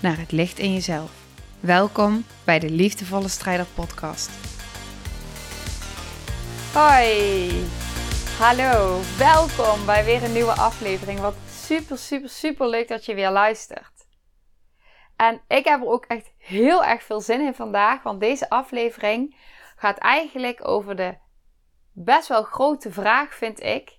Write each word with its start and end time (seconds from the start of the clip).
naar 0.00 0.18
het 0.18 0.32
licht 0.32 0.58
in 0.58 0.72
jezelf. 0.72 1.10
Welkom 1.60 2.24
bij 2.44 2.58
de 2.58 2.70
Liefdevolle 2.70 3.28
Strijder 3.28 3.66
Podcast. 3.74 4.30
Hoi, 6.74 7.50
hallo, 8.38 9.00
welkom 9.18 9.86
bij 9.86 10.04
weer 10.04 10.22
een 10.22 10.32
nieuwe 10.32 10.52
aflevering. 10.52 11.20
Wat 11.20 11.36
super, 11.48 11.98
super, 11.98 12.28
super 12.28 12.68
leuk 12.68 12.88
dat 12.88 13.04
je 13.04 13.14
weer 13.14 13.30
luistert. 13.30 14.06
En 15.16 15.40
ik 15.48 15.64
heb 15.64 15.80
er 15.80 15.88
ook 15.88 16.04
echt 16.04 16.32
heel 16.38 16.84
erg 16.84 17.02
veel 17.02 17.20
zin 17.20 17.40
in 17.40 17.54
vandaag, 17.54 18.02
want 18.02 18.20
deze 18.20 18.50
aflevering 18.50 19.36
gaat 19.76 19.98
eigenlijk 19.98 20.68
over 20.68 20.96
de 20.96 21.16
best 21.92 22.28
wel 22.28 22.42
grote 22.42 22.92
vraag, 22.92 23.34
vind 23.34 23.62
ik. 23.62 23.98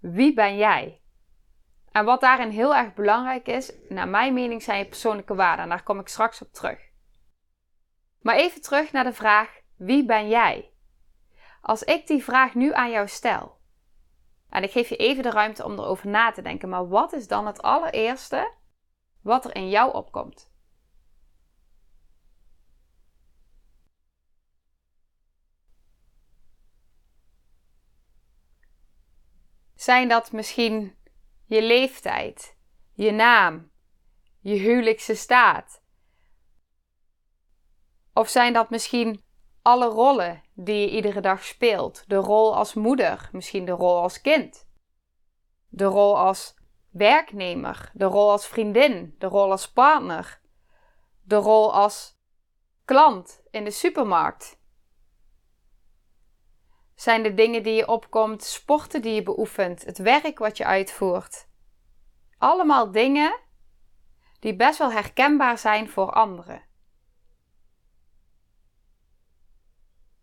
Wie 0.00 0.34
ben 0.34 0.56
jij? 0.56 0.97
En 1.92 2.04
wat 2.04 2.20
daarin 2.20 2.50
heel 2.50 2.76
erg 2.76 2.94
belangrijk 2.94 3.46
is, 3.46 3.72
naar 3.88 4.08
mijn 4.08 4.34
mening, 4.34 4.62
zijn 4.62 4.78
je 4.78 4.86
persoonlijke 4.86 5.34
waarden. 5.34 5.62
En 5.62 5.70
daar 5.70 5.82
kom 5.82 5.98
ik 6.00 6.08
straks 6.08 6.42
op 6.42 6.52
terug. 6.52 6.78
Maar 8.20 8.36
even 8.36 8.62
terug 8.62 8.92
naar 8.92 9.04
de 9.04 9.12
vraag: 9.12 9.60
wie 9.76 10.04
ben 10.04 10.28
jij? 10.28 10.72
Als 11.60 11.82
ik 11.82 12.06
die 12.06 12.24
vraag 12.24 12.54
nu 12.54 12.72
aan 12.72 12.90
jou 12.90 13.08
stel, 13.08 13.58
en 14.48 14.62
ik 14.62 14.70
geef 14.70 14.88
je 14.88 14.96
even 14.96 15.22
de 15.22 15.30
ruimte 15.30 15.64
om 15.64 15.72
erover 15.72 16.08
na 16.08 16.30
te 16.30 16.42
denken, 16.42 16.68
maar 16.68 16.88
wat 16.88 17.12
is 17.12 17.28
dan 17.28 17.46
het 17.46 17.62
allereerste 17.62 18.52
wat 19.22 19.44
er 19.44 19.54
in 19.54 19.68
jou 19.68 19.94
opkomt? 19.94 20.52
Zijn 29.74 30.08
dat 30.08 30.32
misschien 30.32 30.97
je 31.48 31.62
leeftijd, 31.62 32.56
je 32.92 33.10
naam, 33.10 33.70
je 34.40 34.54
huwelijkse 34.54 35.14
staat? 35.14 35.82
Of 38.12 38.28
zijn 38.28 38.52
dat 38.52 38.70
misschien 38.70 39.22
alle 39.62 39.86
rollen 39.86 40.42
die 40.54 40.80
je 40.80 40.90
iedere 40.90 41.20
dag 41.20 41.44
speelt? 41.44 42.04
De 42.06 42.16
rol 42.16 42.56
als 42.56 42.74
moeder, 42.74 43.28
misschien 43.32 43.64
de 43.64 43.72
rol 43.72 44.00
als 44.00 44.20
kind, 44.20 44.68
de 45.68 45.84
rol 45.84 46.18
als 46.18 46.54
werknemer, 46.90 47.90
de 47.94 48.04
rol 48.04 48.30
als 48.30 48.46
vriendin, 48.46 49.14
de 49.18 49.26
rol 49.26 49.50
als 49.50 49.72
partner, 49.72 50.40
de 51.22 51.36
rol 51.36 51.74
als 51.74 52.18
klant 52.84 53.42
in 53.50 53.64
de 53.64 53.70
supermarkt. 53.70 54.57
Zijn 56.98 57.22
de 57.22 57.34
dingen 57.34 57.62
die 57.62 57.74
je 57.74 57.88
opkomt, 57.88 58.44
sporten 58.44 59.02
die 59.02 59.14
je 59.14 59.22
beoefent, 59.22 59.84
het 59.84 59.98
werk 59.98 60.38
wat 60.38 60.56
je 60.56 60.64
uitvoert. 60.64 61.48
Allemaal 62.38 62.92
dingen 62.92 63.40
die 64.38 64.56
best 64.56 64.78
wel 64.78 64.92
herkenbaar 64.92 65.58
zijn 65.58 65.88
voor 65.88 66.12
anderen. 66.12 66.62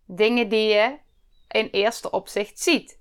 Dingen 0.05 0.49
die 0.49 0.67
je 0.67 0.99
in 1.47 1.67
eerste 1.67 2.11
opzicht 2.11 2.59
ziet. 2.59 2.99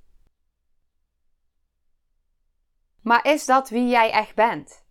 Maar 3.00 3.26
is 3.26 3.44
dat 3.44 3.68
wie 3.68 3.88
jij 3.88 4.10
echt 4.10 4.34
bent? 4.34 4.84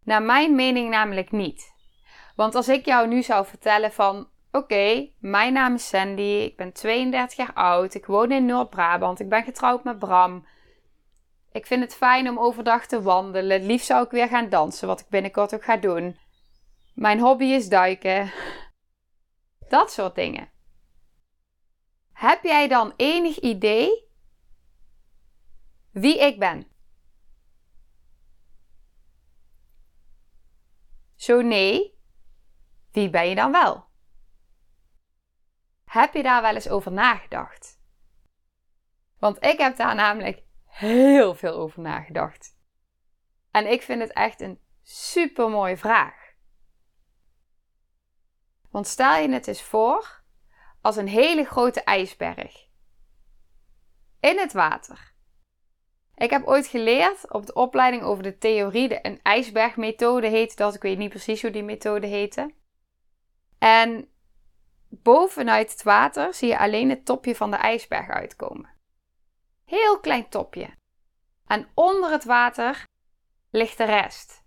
Naar 0.00 0.22
mijn 0.22 0.54
mening 0.54 0.90
namelijk 0.90 1.30
niet. 1.30 1.71
Want 2.36 2.54
als 2.54 2.68
ik 2.68 2.84
jou 2.84 3.08
nu 3.08 3.22
zou 3.22 3.46
vertellen 3.46 3.92
van 3.92 4.28
oké, 4.50 5.08
mijn 5.18 5.52
naam 5.52 5.74
is 5.74 5.88
Sandy, 5.88 6.22
ik 6.22 6.56
ben 6.56 6.72
32 6.72 7.36
jaar 7.36 7.52
oud, 7.52 7.94
ik 7.94 8.06
woon 8.06 8.32
in 8.32 8.46
Noord-Brabant, 8.46 9.20
ik 9.20 9.28
ben 9.28 9.44
getrouwd 9.44 9.84
met 9.84 9.98
Bram. 9.98 10.46
Ik 11.52 11.66
vind 11.66 11.82
het 11.82 11.94
fijn 11.94 12.28
om 12.28 12.38
overdag 12.38 12.86
te 12.86 13.02
wandelen. 13.02 13.60
Het 13.60 13.66
liefst 13.66 13.86
zou 13.86 14.04
ik 14.04 14.10
weer 14.10 14.28
gaan 14.28 14.48
dansen, 14.48 14.88
wat 14.88 15.00
ik 15.00 15.08
binnenkort 15.08 15.54
ook 15.54 15.64
ga 15.64 15.76
doen. 15.76 16.18
Mijn 16.94 17.20
hobby 17.20 17.44
is 17.44 17.68
duiken. 17.68 18.32
Dat 19.68 19.92
soort 19.92 20.14
dingen. 20.14 20.50
Heb 22.12 22.42
jij 22.42 22.68
dan 22.68 22.92
enig 22.96 23.38
idee 23.38 24.10
wie 25.90 26.18
ik 26.18 26.38
ben? 26.38 26.66
Zo 31.14 31.40
nee, 31.40 31.98
wie 32.92 33.10
ben 33.10 33.28
je 33.28 33.34
dan 33.34 33.52
wel? 33.52 33.84
Heb 35.84 36.14
je 36.14 36.22
daar 36.22 36.42
wel 36.42 36.54
eens 36.54 36.68
over 36.68 36.92
nagedacht? 36.92 37.80
Want 39.18 39.44
ik 39.44 39.58
heb 39.58 39.76
daar 39.76 39.94
namelijk 39.94 40.42
heel 40.64 41.34
veel 41.34 41.54
over 41.54 41.80
nagedacht. 41.80 42.56
En 43.50 43.70
ik 43.70 43.82
vind 43.82 44.00
het 44.00 44.12
echt 44.12 44.40
een 44.40 44.60
super 44.82 45.50
mooie 45.50 45.76
vraag. 45.76 46.32
Want 48.70 48.86
stel 48.86 49.16
je 49.16 49.28
het 49.28 49.46
eens 49.46 49.62
voor 49.62 50.22
als 50.80 50.96
een 50.96 51.08
hele 51.08 51.44
grote 51.44 51.82
ijsberg 51.82 52.66
in 54.20 54.38
het 54.38 54.52
water. 54.52 55.14
Ik 56.14 56.30
heb 56.30 56.46
ooit 56.46 56.66
geleerd 56.66 57.32
op 57.32 57.46
de 57.46 57.54
opleiding 57.54 58.02
over 58.02 58.22
de 58.22 58.38
theorie, 58.38 58.88
de, 58.88 58.98
een 59.02 59.20
ijsbergmethode 59.22 60.28
heet 60.28 60.56
dat. 60.56 60.74
Ik 60.74 60.82
weet 60.82 60.98
niet 60.98 61.10
precies 61.10 61.42
hoe 61.42 61.50
die 61.50 61.62
methode 61.62 62.06
heette. 62.06 62.54
En 63.62 64.08
bovenuit 64.88 65.70
het 65.70 65.82
water 65.82 66.34
zie 66.34 66.48
je 66.48 66.58
alleen 66.58 66.90
het 66.90 67.04
topje 67.04 67.34
van 67.36 67.50
de 67.50 67.56
ijsberg 67.56 68.08
uitkomen. 68.08 68.70
Heel 69.64 70.00
klein 70.00 70.28
topje. 70.28 70.76
En 71.46 71.68
onder 71.74 72.10
het 72.10 72.24
water 72.24 72.84
ligt 73.50 73.78
de 73.78 73.84
rest. 73.84 74.44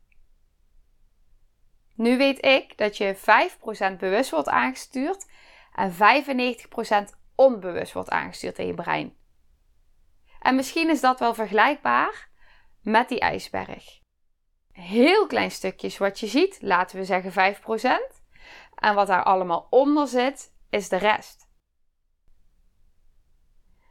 Nu 1.94 2.18
weet 2.18 2.46
ik 2.46 2.78
dat 2.78 2.98
je 2.98 3.18
5% 3.94 3.98
bewust 3.98 4.30
wordt 4.30 4.50
aangestuurd 4.50 5.32
en 5.72 5.94
95% 5.94 5.96
onbewust 7.36 7.94
wordt 7.94 8.10
aangestuurd 8.10 8.60
in 8.60 8.68
je 8.68 8.74
brein. 8.74 9.18
En 10.40 10.56
misschien 10.56 10.90
is 10.90 11.02
dat 11.02 11.20
wel 11.20 11.34
vergelijkbaar 11.34 12.30
met 12.82 13.10
die 13.10 13.20
ijsberg. 13.20 14.00
Heel 14.72 15.28
klein 15.28 15.52
stukjes 15.52 15.98
wat 15.98 16.20
je 16.20 16.28
ziet, 16.28 16.58
laten 16.62 16.98
we 16.98 17.06
zeggen 17.06 17.56
5%. 18.12 18.25
En 18.86 18.96
wat 18.96 19.08
daar 19.08 19.24
allemaal 19.24 19.68
onder 19.70 20.08
zit, 20.08 20.54
is 20.70 20.90
de 20.90 20.96
rest. 20.96 21.50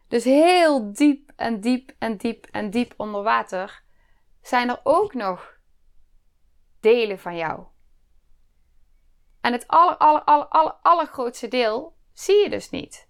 Dus 0.08 0.24
heel 0.24 0.92
diep 0.92 1.32
en 1.36 1.60
diep 1.60 1.92
en 1.98 2.16
diep 2.16 2.46
en 2.46 2.70
diep 2.70 2.94
onder 2.96 3.22
water 3.22 3.82
zijn 4.40 4.68
er 4.68 4.80
ook 4.82 5.14
nog 5.14 5.58
delen 6.80 7.18
van 7.18 7.36
jou. 7.36 7.66
En 9.40 9.52
het 9.52 9.68
aller, 9.68 9.96
aller, 9.96 10.24
aller, 10.24 10.46
aller, 10.46 10.72
allergrootste 10.72 11.48
deel 11.48 11.96
zie 12.12 12.42
je 12.42 12.50
dus 12.50 12.70
niet. 12.70 13.08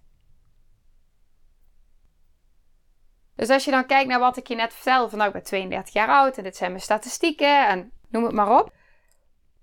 Dus 3.35 3.49
als 3.49 3.65
je 3.65 3.71
dan 3.71 3.85
kijkt 3.85 4.09
naar 4.09 4.19
wat 4.19 4.37
ik 4.37 4.47
je 4.47 4.55
net 4.55 4.73
vertelde, 4.73 5.09
van 5.09 5.17
nou 5.17 5.29
ik 5.29 5.35
ben 5.35 5.45
32 5.45 5.93
jaar 5.93 6.09
oud 6.09 6.37
en 6.37 6.43
dit 6.43 6.55
zijn 6.55 6.71
mijn 6.71 6.83
statistieken 6.83 7.67
en 7.67 7.91
noem 8.09 8.23
het 8.23 8.33
maar 8.33 8.59
op. 8.59 8.73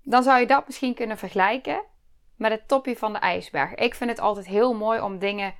Dan 0.03 0.23
zou 0.23 0.39
je 0.39 0.47
dat 0.47 0.65
misschien 0.65 0.95
kunnen 0.95 1.17
vergelijken 1.17 1.91
met 2.43 2.51
het 2.51 2.67
topje 2.67 2.97
van 2.97 3.13
de 3.13 3.19
ijsberg. 3.19 3.73
Ik 3.73 3.95
vind 3.95 4.09
het 4.09 4.19
altijd 4.19 4.45
heel 4.45 4.73
mooi 4.73 4.99
om 4.99 5.19
dingen 5.19 5.55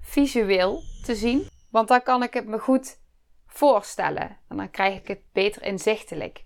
visueel 0.00 0.82
te 1.04 1.14
zien, 1.14 1.48
want 1.70 1.88
dan 1.88 2.02
kan 2.02 2.22
ik 2.22 2.34
het 2.34 2.46
me 2.46 2.58
goed 2.58 3.00
voorstellen 3.46 4.38
en 4.48 4.56
dan 4.56 4.70
krijg 4.70 4.98
ik 4.98 5.08
het 5.08 5.22
beter 5.32 5.62
inzichtelijk. 5.62 6.44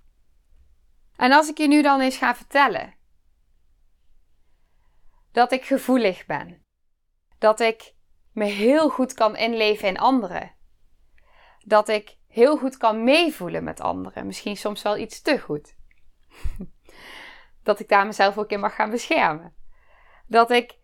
En 1.16 1.32
als 1.32 1.48
ik 1.48 1.58
je 1.58 1.68
nu 1.68 1.82
dan 1.82 2.00
eens 2.00 2.16
ga 2.16 2.34
vertellen 2.34 2.94
dat 5.32 5.52
ik 5.52 5.64
gevoelig 5.64 6.26
ben, 6.26 6.62
dat 7.38 7.60
ik 7.60 7.94
me 8.32 8.44
heel 8.44 8.88
goed 8.88 9.14
kan 9.14 9.36
inleven 9.36 9.88
in 9.88 9.98
anderen, 9.98 10.54
dat 11.64 11.88
ik 11.88 12.18
heel 12.26 12.58
goed 12.58 12.76
kan 12.76 13.04
meevoelen 13.04 13.64
met 13.64 13.80
anderen, 13.80 14.26
misschien 14.26 14.56
soms 14.56 14.82
wel 14.82 14.96
iets 14.96 15.22
te 15.22 15.38
goed. 15.38 15.76
dat 17.62 17.80
ik 17.80 17.88
daar 17.88 18.06
mezelf 18.06 18.38
ook 18.38 18.50
in 18.50 18.60
mag 18.60 18.74
gaan 18.74 18.90
beschermen 18.90 19.60
dat 20.32 20.50
ik 20.50 20.78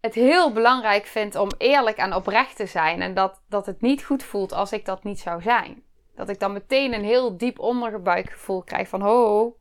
het 0.00 0.14
heel 0.14 0.52
belangrijk 0.52 1.06
vind 1.06 1.34
om 1.36 1.48
eerlijk 1.58 1.96
en 1.96 2.14
oprecht 2.14 2.56
te 2.56 2.66
zijn. 2.66 3.02
En 3.02 3.14
dat, 3.14 3.42
dat 3.48 3.66
het 3.66 3.80
niet 3.80 4.04
goed 4.04 4.22
voelt 4.22 4.52
als 4.52 4.72
ik 4.72 4.84
dat 4.84 5.04
niet 5.04 5.18
zou 5.18 5.42
zijn. 5.42 5.82
Dat 6.14 6.28
ik 6.28 6.40
dan 6.40 6.52
meteen 6.52 6.94
een 6.94 7.04
heel 7.04 7.36
diep 7.36 7.58
ondergebuikgevoel 7.58 8.62
krijg 8.62 8.88
van 8.88 9.00
ho, 9.00 9.56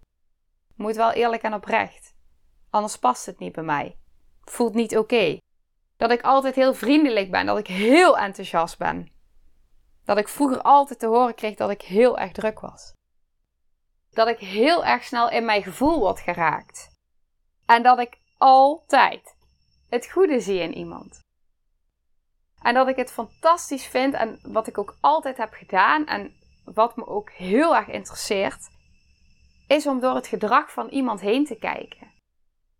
moet 0.75 0.95
wel 0.95 1.11
eerlijk 1.11 1.41
en 1.41 1.53
oprecht. 1.53 2.15
Anders 2.69 2.97
past 2.97 3.25
het 3.25 3.39
niet 3.39 3.53
bij 3.53 3.63
mij. 3.63 3.97
Voelt 4.43 4.73
niet 4.73 4.97
oké. 4.97 5.37
Dat 5.97 6.11
ik 6.11 6.21
altijd 6.21 6.55
heel 6.55 6.73
vriendelijk 6.73 7.31
ben, 7.31 7.45
dat 7.45 7.57
ik 7.57 7.67
heel 7.67 8.17
enthousiast 8.17 8.77
ben. 8.77 9.11
Dat 10.05 10.17
ik 10.17 10.27
vroeger 10.27 10.61
altijd 10.61 10.99
te 10.99 11.07
horen 11.07 11.35
kreeg 11.35 11.55
dat 11.55 11.69
ik 11.69 11.81
heel 11.81 12.17
erg 12.17 12.31
druk 12.31 12.59
was. 12.59 12.93
Dat 14.09 14.27
ik 14.27 14.39
heel 14.39 14.85
erg 14.85 15.03
snel 15.03 15.29
in 15.29 15.45
mijn 15.45 15.63
gevoel 15.63 15.99
word 15.99 16.19
geraakt. 16.19 16.89
En 17.65 17.83
dat 17.83 17.99
ik 17.99 18.25
altijd 18.37 19.35
het 19.89 20.11
goede 20.11 20.39
zie 20.39 20.59
in 20.59 20.73
iemand. 20.73 21.19
En 22.61 22.73
dat 22.73 22.87
ik 22.87 22.95
het 22.95 23.11
fantastisch 23.11 23.85
vind 23.85 24.13
en 24.13 24.39
wat 24.43 24.67
ik 24.67 24.77
ook 24.77 24.97
altijd 25.01 25.37
heb 25.37 25.53
gedaan 25.53 26.05
en 26.05 26.35
wat 26.65 26.95
me 26.95 27.07
ook 27.07 27.31
heel 27.31 27.75
erg 27.75 27.87
interesseert, 27.87 28.69
is 29.67 29.87
om 29.87 29.99
door 29.99 30.15
het 30.15 30.27
gedrag 30.27 30.71
van 30.71 30.87
iemand 30.87 31.21
heen 31.21 31.45
te 31.45 31.55
kijken. 31.55 32.15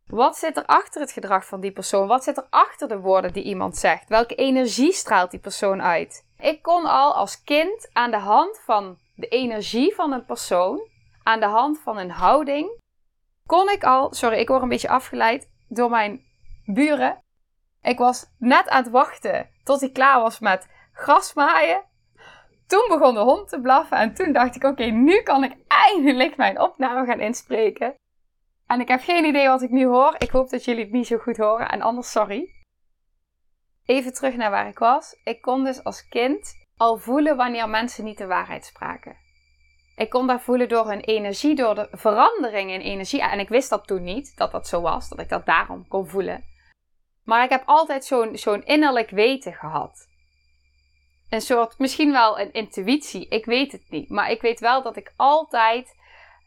Wat 0.08 0.38
zit 0.38 0.58
er 0.58 0.66
achter 0.66 1.02
het 1.02 1.12
gedrag 1.12 1.46
van 1.46 1.60
die 1.62 1.72
persoon? 1.72 2.08
Wat 2.08 2.24
zit 2.24 2.38
er 2.38 2.48
achter 2.50 2.88
de 2.88 3.00
woorden 3.00 3.34
die 3.34 3.44
iemand 3.44 3.78
zegt? 3.78 4.10
Welke 4.10 4.36
energie 4.36 4.92
straalt 4.92 5.32
die 5.32 5.40
persoon 5.40 5.82
uit? 5.82 6.26
Ik 6.40 6.62
kon 6.62 6.86
al 6.86 7.14
als 7.14 7.44
kind 7.44 7.90
aan 7.94 8.12
de 8.12 8.18
hand 8.18 8.60
van 8.66 8.98
de 9.16 9.28
energie 9.28 9.96
van 9.96 10.12
een 10.12 10.26
persoon, 10.26 10.88
aan 11.24 11.40
de 11.40 11.46
hand 11.46 11.80
van 11.80 11.98
een 11.98 12.12
houding, 12.12 12.70
kon 13.48 13.70
ik 13.70 13.84
al, 13.84 14.14
sorry, 14.14 14.38
ik 14.38 14.48
word 14.48 14.62
een 14.62 14.70
beetje 14.70 14.90
afgeleid 14.90 15.50
door 15.68 15.90
mijn 15.90 16.22
buren. 16.66 17.24
Ik 17.82 17.98
was 17.98 18.26
net 18.38 18.70
aan 18.70 18.84
het 18.84 18.92
wachten 18.92 19.50
tot 19.64 19.80
hij 19.80 19.92
klaar 19.92 20.22
was 20.22 20.40
met 20.40 20.68
grasmaaien. 20.94 21.84
Toen 22.68 22.86
begon 22.88 23.14
de 23.14 23.20
hond 23.20 23.50
te 23.50 23.62
blaffen 23.62 23.98
en 23.98 24.14
toen 24.14 24.34
dacht 24.34 24.56
ik: 24.56 24.64
oké, 24.64 24.84
nu 24.84 25.22
kan 25.22 25.44
ik 25.44 25.56
eindelijk 25.68 26.38
mijn 26.38 26.62
opname 26.62 27.06
gaan 27.06 27.20
inspreken. 27.20 27.96
En 28.68 28.80
ik 28.80 28.88
heb 28.88 29.02
geen 29.02 29.26
idee 29.26 29.48
wat 29.48 29.62
ik 29.62 29.70
nu 29.70 29.86
hoor. 29.86 30.16
Ik 30.18 30.30
hoop 30.30 30.50
dat 30.50 30.66
jullie 30.66 30.84
het 30.84 30.94
niet 30.94 31.08
zo 31.08 31.18
goed 31.18 31.38
horen 31.38 31.70
en 31.70 31.82
anders 31.82 32.12
sorry. 32.12 32.52
Even 33.86 34.14
terug 34.14 34.36
naar 34.36 34.52
waar 34.52 34.68
ik 34.68 34.80
was. 34.80 35.20
Ik 35.24 35.42
kon 35.42 35.64
dus 35.64 35.84
als 35.84 36.08
kind 36.08 36.54
al 36.78 36.98
voelen 36.98 37.36
wanneer 37.36 37.70
mensen 37.70 38.04
niet 38.04 38.18
de 38.18 38.26
waarheid 38.26 38.66
spraken. 38.66 39.27
Ik 39.98 40.10
kon 40.10 40.28
daar 40.28 40.42
voelen 40.42 40.70
door 40.70 40.88
hun 40.88 41.00
energie, 41.00 41.56
door 41.56 41.76
de 41.76 41.88
verandering 41.92 42.72
in 42.72 42.82
energie. 42.82 43.22
En 43.22 43.40
ik 43.40 43.50
wist 43.50 43.70
dat 43.70 43.88
toen 43.88 44.04
niet, 44.04 44.38
dat 44.38 44.52
dat 44.52 44.68
zo 44.68 44.82
was, 44.82 45.10
dat 45.10 45.20
ik 45.20 45.30
dat 45.30 45.46
daarom 45.46 45.88
kon 45.88 46.08
voelen. 46.08 46.44
Maar 47.24 47.44
ik 47.44 47.50
heb 47.50 47.64
altijd 47.66 48.06
zo'n 48.06 48.38
zo'n 48.38 48.66
innerlijk 48.66 49.10
weten 49.10 49.54
gehad. 49.54 50.08
Een 51.30 51.42
soort, 51.42 51.80
misschien 51.80 52.12
wel 52.12 52.40
een 52.40 52.54
intuïtie, 52.54 53.28
ik 53.28 53.46
weet 53.46 53.72
het 53.72 53.90
niet. 53.90 54.10
Maar 54.10 54.32
ik 54.32 54.42
weet 54.42 54.60
wel 54.60 54.82
dat 54.82 54.96
ik 54.96 55.14
altijd 55.16 55.96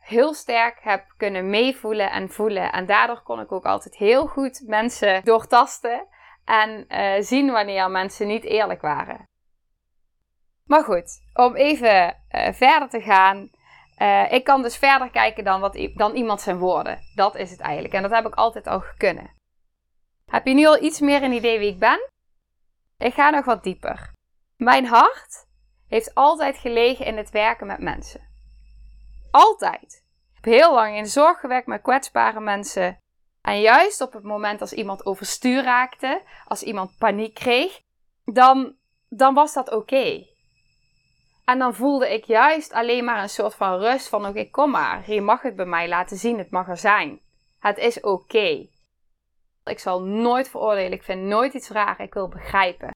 heel 0.00 0.34
sterk 0.34 0.78
heb 0.80 1.14
kunnen 1.16 1.50
meevoelen 1.50 2.10
en 2.10 2.30
voelen. 2.30 2.72
En 2.72 2.86
daardoor 2.86 3.22
kon 3.22 3.40
ik 3.40 3.52
ook 3.52 3.64
altijd 3.64 3.96
heel 3.96 4.26
goed 4.26 4.62
mensen 4.66 5.24
doortasten 5.24 6.06
en 6.44 6.84
uh, 6.88 7.22
zien 7.22 7.50
wanneer 7.50 7.90
mensen 7.90 8.26
niet 8.26 8.44
eerlijk 8.44 8.80
waren. 8.80 9.29
Maar 10.70 10.84
goed, 10.84 11.22
om 11.34 11.56
even 11.56 12.16
uh, 12.30 12.52
verder 12.52 12.88
te 12.88 13.00
gaan. 13.00 13.50
Uh, 13.98 14.32
ik 14.32 14.44
kan 14.44 14.62
dus 14.62 14.76
verder 14.76 15.10
kijken 15.10 15.44
dan, 15.44 15.60
wat, 15.60 15.88
dan 15.94 16.14
iemand 16.14 16.40
zijn 16.40 16.58
woorden. 16.58 16.98
Dat 17.14 17.36
is 17.36 17.50
het 17.50 17.60
eigenlijk. 17.60 17.94
En 17.94 18.02
dat 18.02 18.10
heb 18.10 18.26
ik 18.26 18.34
altijd 18.34 18.66
al 18.66 18.82
kunnen. 18.96 19.30
Heb 20.26 20.46
je 20.46 20.54
nu 20.54 20.66
al 20.66 20.82
iets 20.82 21.00
meer 21.00 21.22
een 21.22 21.32
idee 21.32 21.58
wie 21.58 21.72
ik 21.72 21.78
ben? 21.78 22.10
Ik 22.98 23.14
ga 23.14 23.30
nog 23.30 23.44
wat 23.44 23.62
dieper. 23.62 24.12
Mijn 24.56 24.86
hart 24.86 25.46
heeft 25.88 26.14
altijd 26.14 26.56
gelegen 26.56 27.06
in 27.06 27.16
het 27.16 27.30
werken 27.30 27.66
met 27.66 27.78
mensen. 27.78 28.20
Altijd. 29.30 30.04
Ik 30.28 30.44
heb 30.44 30.44
heel 30.44 30.74
lang 30.74 30.96
in 30.96 31.06
zorg 31.06 31.40
gewerkt 31.40 31.66
met 31.66 31.82
kwetsbare 31.82 32.40
mensen. 32.40 32.98
En 33.42 33.60
juist 33.60 34.00
op 34.00 34.12
het 34.12 34.24
moment 34.24 34.60
als 34.60 34.72
iemand 34.72 35.06
overstuur 35.06 35.62
raakte, 35.62 36.22
als 36.46 36.62
iemand 36.62 36.98
paniek 36.98 37.34
kreeg, 37.34 37.80
dan, 38.24 38.76
dan 39.08 39.34
was 39.34 39.52
dat 39.52 39.70
oké. 39.70 40.29
En 41.50 41.58
dan 41.58 41.74
voelde 41.74 42.12
ik 42.12 42.24
juist 42.24 42.72
alleen 42.72 43.04
maar 43.04 43.22
een 43.22 43.28
soort 43.28 43.54
van 43.54 43.78
rust 43.78 44.08
van 44.08 44.26
oké, 44.26 44.50
kom 44.50 44.70
maar, 44.70 45.10
je 45.10 45.20
mag 45.20 45.42
het 45.42 45.56
bij 45.56 45.66
mij 45.66 45.88
laten 45.88 46.16
zien, 46.16 46.38
het 46.38 46.50
mag 46.50 46.68
er 46.68 46.76
zijn. 46.76 47.20
Het 47.58 47.78
is 47.78 48.00
oké. 48.00 48.68
Ik 49.64 49.78
zal 49.78 50.02
nooit 50.02 50.48
veroordelen, 50.48 50.92
ik 50.92 51.02
vind 51.02 51.22
nooit 51.22 51.54
iets 51.54 51.70
raar, 51.70 52.00
ik 52.00 52.14
wil 52.14 52.28
begrijpen. 52.28 52.90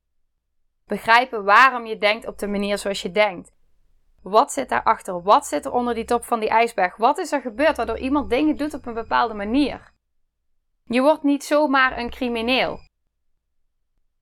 Begrijpen 0.84 1.44
waarom 1.44 1.86
je 1.86 1.98
denkt 1.98 2.26
op 2.26 2.38
de 2.38 2.46
manier 2.46 2.78
zoals 2.78 3.02
je 3.02 3.10
denkt. 3.10 3.52
Wat 4.22 4.52
zit 4.52 4.68
daarachter? 4.68 5.22
Wat 5.22 5.46
zit 5.46 5.64
er 5.64 5.72
onder 5.72 5.94
die 5.94 6.04
top 6.04 6.24
van 6.24 6.40
die 6.40 6.48
ijsberg? 6.48 6.96
Wat 6.96 7.18
is 7.18 7.32
er 7.32 7.40
gebeurd 7.40 7.76
waardoor 7.76 7.98
iemand 7.98 8.30
dingen 8.30 8.56
doet 8.56 8.74
op 8.74 8.86
een 8.86 8.94
bepaalde 8.94 9.34
manier? 9.34 9.92
Je 10.84 11.00
wordt 11.00 11.22
niet 11.22 11.44
zomaar 11.44 11.98
een 11.98 12.10
crimineel. 12.10 12.78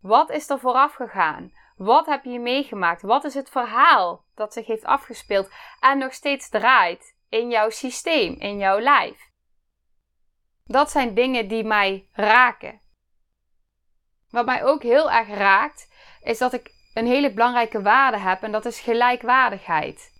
Wat 0.00 0.30
is 0.30 0.50
er 0.50 0.58
vooraf 0.58 0.94
gegaan? 0.94 1.52
Wat 1.84 2.06
heb 2.06 2.24
je 2.24 2.38
meegemaakt? 2.38 3.02
Wat 3.02 3.24
is 3.24 3.34
het 3.34 3.50
verhaal 3.50 4.24
dat 4.34 4.52
zich 4.52 4.66
heeft 4.66 4.84
afgespeeld 4.84 5.50
en 5.80 5.98
nog 5.98 6.12
steeds 6.12 6.48
draait 6.48 7.16
in 7.28 7.50
jouw 7.50 7.70
systeem, 7.70 8.34
in 8.38 8.58
jouw 8.58 8.80
lijf? 8.80 9.30
Dat 10.64 10.90
zijn 10.90 11.14
dingen 11.14 11.48
die 11.48 11.64
mij 11.64 12.08
raken. 12.12 12.80
Wat 14.30 14.46
mij 14.46 14.64
ook 14.64 14.82
heel 14.82 15.10
erg 15.10 15.28
raakt, 15.28 15.92
is 16.20 16.38
dat 16.38 16.52
ik 16.52 16.70
een 16.94 17.06
hele 17.06 17.32
belangrijke 17.32 17.82
waarde 17.82 18.18
heb 18.18 18.42
en 18.42 18.52
dat 18.52 18.64
is 18.64 18.80
gelijkwaardigheid. 18.80 20.10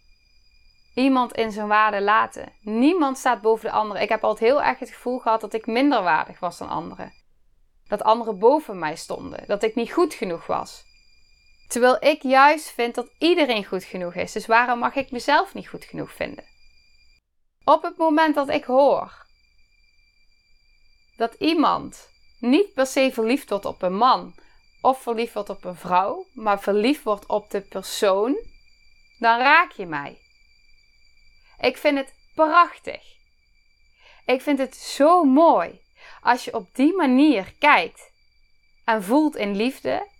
Iemand 0.94 1.32
in 1.32 1.53
zijn 1.53 1.69
waarde 1.69 2.00
laten. 2.00 2.53
Niemand 2.61 3.19
staat 3.19 3.41
boven 3.41 3.64
de 3.64 3.76
andere. 3.76 4.00
Ik 4.00 4.09
heb 4.09 4.25
altijd 4.25 4.50
heel 4.50 4.62
erg 4.62 4.79
het 4.79 4.91
gevoel 4.91 5.19
gehad 5.19 5.41
dat 5.41 5.55
ik 5.55 5.67
minder 5.67 6.03
waardig 6.03 6.41
was 6.41 6.59
dan 6.59 6.69
anderen. 6.69 7.12
Dat 7.87 8.03
anderen 8.03 8.38
boven 8.38 8.79
mij 8.79 8.97
stonden. 8.97 9.47
Dat 9.47 9.62
ik 9.62 9.75
niet 9.75 9.93
goed 9.93 10.14
genoeg 10.14 10.47
was. 10.47 10.91
Terwijl 11.69 11.97
ik 12.00 12.23
juist 12.23 12.70
vind 12.70 12.94
dat 12.94 13.11
iedereen 13.19 13.64
goed 13.64 13.85
genoeg 13.85 14.14
is. 14.14 14.32
Dus 14.32 14.47
waarom 14.47 14.79
mag 14.79 14.94
ik 14.94 15.11
mezelf 15.11 15.55
niet 15.55 15.69
goed 15.69 15.85
genoeg 15.85 16.12
vinden? 16.12 16.44
Op 17.64 17.82
het 17.82 17.97
moment 17.97 18.35
dat 18.35 18.49
ik 18.49 18.64
hoor 18.64 19.26
dat 21.17 21.35
iemand 21.35 22.11
niet 22.38 22.73
per 22.75 22.87
se 22.87 23.11
verliefd 23.12 23.50
wordt 23.50 23.64
op 23.64 23.82
een 23.82 23.97
man 23.97 24.35
of 24.81 25.03
verliefd 25.03 25.35
wordt 25.35 25.50
op 25.50 25.64
een 25.64 25.76
vrouw, 25.76 26.26
maar 26.32 26.61
verliefd 26.61 27.03
wordt 27.03 27.26
op 27.26 27.50
de 27.50 27.61
persoon, 27.61 28.38
dan 29.19 29.38
raak 29.38 29.73
je 29.73 29.87
mij. 29.87 30.19
Ik 31.61 31.76
vind 31.76 31.99
het 31.99 32.14
prachtig. 32.35 33.02
Ik 34.26 34.40
vind 34.40 34.59
het 34.59 34.76
zo 34.76 35.25
mooi 35.25 35.81
als 36.21 36.45
je 36.45 36.54
op 36.54 36.75
die 36.75 36.97
manier 36.97 37.54
kijkt 37.59 38.11
en 38.85 39.02
voelt 39.02 39.37
in 39.37 39.57
liefde. 39.57 40.11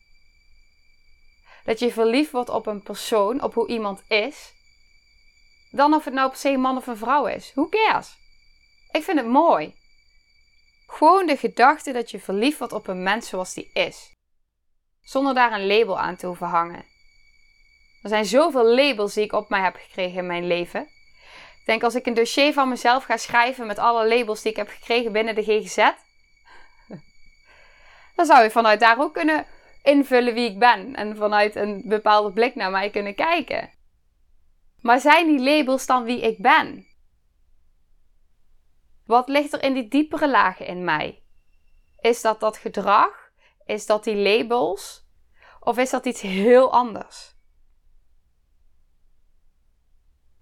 Dat 1.65 1.79
je 1.79 1.93
verliefd 1.93 2.31
wordt 2.31 2.49
op 2.49 2.67
een 2.67 2.83
persoon, 2.83 3.43
op 3.43 3.55
hoe 3.55 3.69
iemand 3.69 4.03
is. 4.09 4.53
Dan 5.71 5.95
of 5.95 6.05
het 6.05 6.15
nou 6.15 6.29
per 6.29 6.39
se 6.39 6.49
een 6.49 6.61
man 6.61 6.77
of 6.77 6.87
een 6.87 6.97
vrouw 6.97 7.27
is. 7.27 7.53
Who 7.55 7.69
cares? 7.69 8.17
Ik 8.91 9.03
vind 9.03 9.19
het 9.19 9.29
mooi. 9.29 9.75
Gewoon 10.87 11.27
de 11.27 11.37
gedachte 11.37 11.93
dat 11.93 12.11
je 12.11 12.21
verliefd 12.21 12.59
wordt 12.59 12.73
op 12.73 12.87
een 12.87 13.03
mens 13.03 13.29
zoals 13.29 13.55
die 13.55 13.71
is. 13.73 14.15
Zonder 15.03 15.35
daar 15.35 15.53
een 15.53 15.67
label 15.67 15.99
aan 15.99 16.17
te 16.17 16.27
hoeven 16.27 16.47
hangen. 16.47 16.85
Er 18.03 18.09
zijn 18.09 18.25
zoveel 18.25 18.75
labels 18.75 19.15
die 19.15 19.25
ik 19.25 19.33
op 19.33 19.49
mij 19.49 19.61
heb 19.61 19.77
gekregen 19.77 20.19
in 20.19 20.27
mijn 20.27 20.47
leven. 20.47 20.81
Ik 21.61 21.69
denk 21.69 21.83
als 21.83 21.95
ik 21.95 22.07
een 22.07 22.15
dossier 22.15 22.53
van 22.53 22.69
mezelf 22.69 23.05
ga 23.05 23.17
schrijven 23.17 23.67
met 23.67 23.79
alle 23.79 24.09
labels 24.09 24.43
die 24.43 24.51
ik 24.51 24.57
heb 24.57 24.69
gekregen 24.69 25.13
binnen 25.13 25.35
de 25.35 25.43
GGZ, 25.43 25.77
dan 28.17 28.27
zou 28.27 28.43
je 28.43 28.51
vanuit 28.51 28.81
daar 28.81 29.01
ook 29.01 29.15
kunnen 29.15 29.47
invullen 29.83 30.35
wie 30.35 30.51
ik 30.51 30.59
ben 30.59 30.95
en 30.95 31.17
vanuit 31.17 31.57
een 31.57 31.83
bepaalde 31.87 32.33
blik 32.33 32.55
naar 32.55 32.71
mij 32.71 32.91
kunnen 32.91 33.15
kijken. 33.15 33.71
Maar 34.81 35.01
zijn 35.01 35.27
die 35.27 35.41
labels 35.41 35.87
dan 35.87 36.05
wie 36.05 36.21
ik 36.21 36.43
ben? 36.43 36.87
Wat 39.05 39.29
ligt 39.29 39.53
er 39.53 39.63
in 39.63 39.75
die 39.75 39.89
diepere 39.89 40.31
lagen 40.31 40.67
in 40.67 40.85
mij? 40.85 41.23
Is 42.01 42.21
dat 42.21 42.41
dat 42.41 42.57
gedrag? 42.57 43.31
Is 43.65 43.87
dat 43.87 44.05
die 44.05 44.17
labels? 44.17 45.07
Of 45.61 45.79
is 45.79 45.91
dat 45.91 46.07
iets 46.07 46.21
heel 46.21 46.73
anders? 46.73 47.37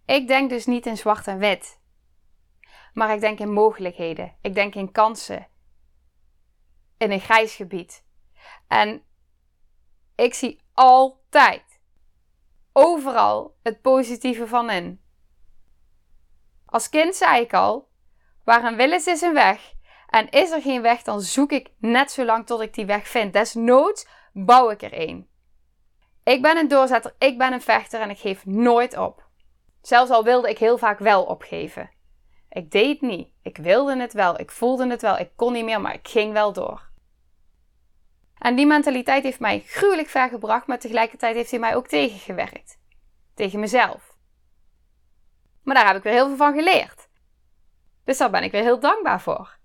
Ik 0.07 0.29
denk 0.29 0.51
dus 0.51 0.67
niet 0.67 0.87
in 0.87 0.97
zwart 0.97 1.27
en 1.27 1.39
wit. 1.39 1.81
Maar 2.93 3.15
ik 3.15 3.21
denk 3.21 3.39
in 3.39 3.53
mogelijkheden. 3.53 4.37
Ik 4.41 4.55
denk 4.55 4.75
in 4.75 4.93
kansen. 4.93 5.49
In 6.99 7.11
een 7.11 7.21
grijs 7.21 7.55
gebied. 7.55 8.05
En 8.69 9.05
ik 10.21 10.35
zie 10.35 10.61
altijd, 10.75 11.81
overal 12.73 13.57
het 13.63 13.81
positieve 13.81 14.47
van 14.47 14.71
in. 14.71 15.01
Als 16.67 16.89
kind 16.89 17.15
zei 17.15 17.41
ik 17.43 17.55
al: 17.55 17.89
waar 18.45 18.65
een 18.65 18.77
wil 18.77 18.93
is, 18.93 19.07
is 19.07 19.21
een 19.21 19.35
weg. 19.35 19.73
En 20.09 20.31
is 20.31 20.51
er 20.51 20.63
geen 20.63 20.83
weg, 20.83 21.03
dan 21.03 21.21
zoek 21.21 21.53
ik 21.53 21.71
net 21.79 22.11
zo 22.11 22.25
lang 22.25 22.47
tot 22.47 22.61
ik 22.61 22.75
die 22.75 22.87
weg 22.87 23.09
vind. 23.09 23.33
Desnoods 23.33 24.07
bouw 24.33 24.71
ik 24.71 24.83
er 24.83 25.09
een. 25.09 25.29
Ik 26.25 26.43
ben 26.43 26.57
een 26.57 26.69
doorzetter, 26.69 27.15
ik 27.19 27.39
ben 27.39 27.53
een 27.53 27.63
vechter 27.63 28.01
en 28.01 28.11
ik 28.11 28.19
geef 28.19 28.47
nooit 28.47 28.97
op. 28.97 29.29
Zelfs 29.83 30.11
al 30.11 30.25
wilde 30.25 30.51
ik 30.51 30.59
heel 30.59 30.79
vaak 30.79 30.99
wel 30.99 31.25
opgeven. 31.25 31.91
Ik 32.49 32.71
deed 32.71 33.01
het 33.01 33.11
niet. 33.11 33.29
Ik 33.43 33.57
wilde 33.57 33.97
het 33.97 34.13
wel. 34.13 34.41
Ik 34.41 34.51
voelde 34.51 34.87
het 34.87 35.03
wel. 35.03 35.19
Ik 35.19 35.31
kon 35.37 35.53
niet 35.53 35.65
meer, 35.65 35.81
maar 35.81 35.95
ik 35.95 36.09
ging 36.09 36.33
wel 36.33 36.53
door. 36.53 36.90
En 38.41 38.55
die 38.55 38.67
mentaliteit 38.67 39.23
heeft 39.23 39.41
mij 39.41 39.61
gruwelijk 39.67 40.09
ver 40.09 40.29
gebracht, 40.29 40.67
maar 40.67 40.79
tegelijkertijd 40.79 41.35
heeft 41.35 41.51
hij 41.51 41.61
mij 41.61 41.77
ook 41.77 41.87
tegengewerkt. 41.87 42.79
Tegen 43.35 43.61
mezelf. 43.61 44.17
Maar 45.63 45.75
daar 45.75 45.87
heb 45.87 45.97
ik 45.97 46.03
weer 46.03 46.13
heel 46.13 46.27
veel 46.27 46.37
van 46.37 46.55
geleerd. 46.55 47.09
Dus 48.05 48.19
daar 48.19 48.31
ben 48.31 48.43
ik 48.43 48.53
weer 48.53 48.63
heel 48.63 48.81
dankbaar 48.81 49.21
voor. 49.21 49.59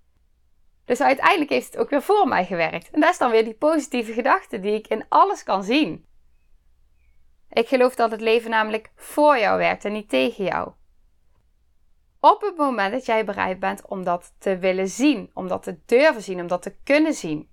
Dus 0.85 1.01
uiteindelijk 1.01 1.49
heeft 1.49 1.65
het 1.65 1.77
ook 1.77 1.89
weer 1.89 2.01
voor 2.01 2.27
mij 2.27 2.45
gewerkt. 2.45 2.89
En 2.91 2.99
dat 2.99 3.11
is 3.11 3.17
dan 3.17 3.31
weer 3.31 3.43
die 3.43 3.53
positieve 3.53 4.13
gedachte 4.13 4.59
die 4.59 4.73
ik 4.73 4.87
in 4.87 5.05
alles 5.09 5.43
kan 5.43 5.63
zien. 5.63 6.05
Ik 7.49 7.67
geloof 7.67 7.95
dat 7.95 8.11
het 8.11 8.21
leven 8.21 8.49
namelijk 8.49 8.91
voor 8.95 9.37
jou 9.37 9.57
werkt 9.57 9.85
en 9.85 9.91
niet 9.91 10.09
tegen 10.09 10.43
jou. 10.43 10.71
Op 12.19 12.41
het 12.41 12.57
moment 12.57 12.91
dat 12.91 13.05
jij 13.05 13.25
bereid 13.25 13.59
bent 13.59 13.85
om 13.85 14.03
dat 14.03 14.33
te 14.37 14.57
willen 14.57 14.87
zien, 14.87 15.31
om 15.33 15.47
dat 15.47 15.63
te 15.63 15.79
durven 15.85 16.21
zien, 16.21 16.39
om 16.39 16.47
dat 16.47 16.61
te 16.61 16.75
kunnen 16.83 17.13
zien. 17.13 17.49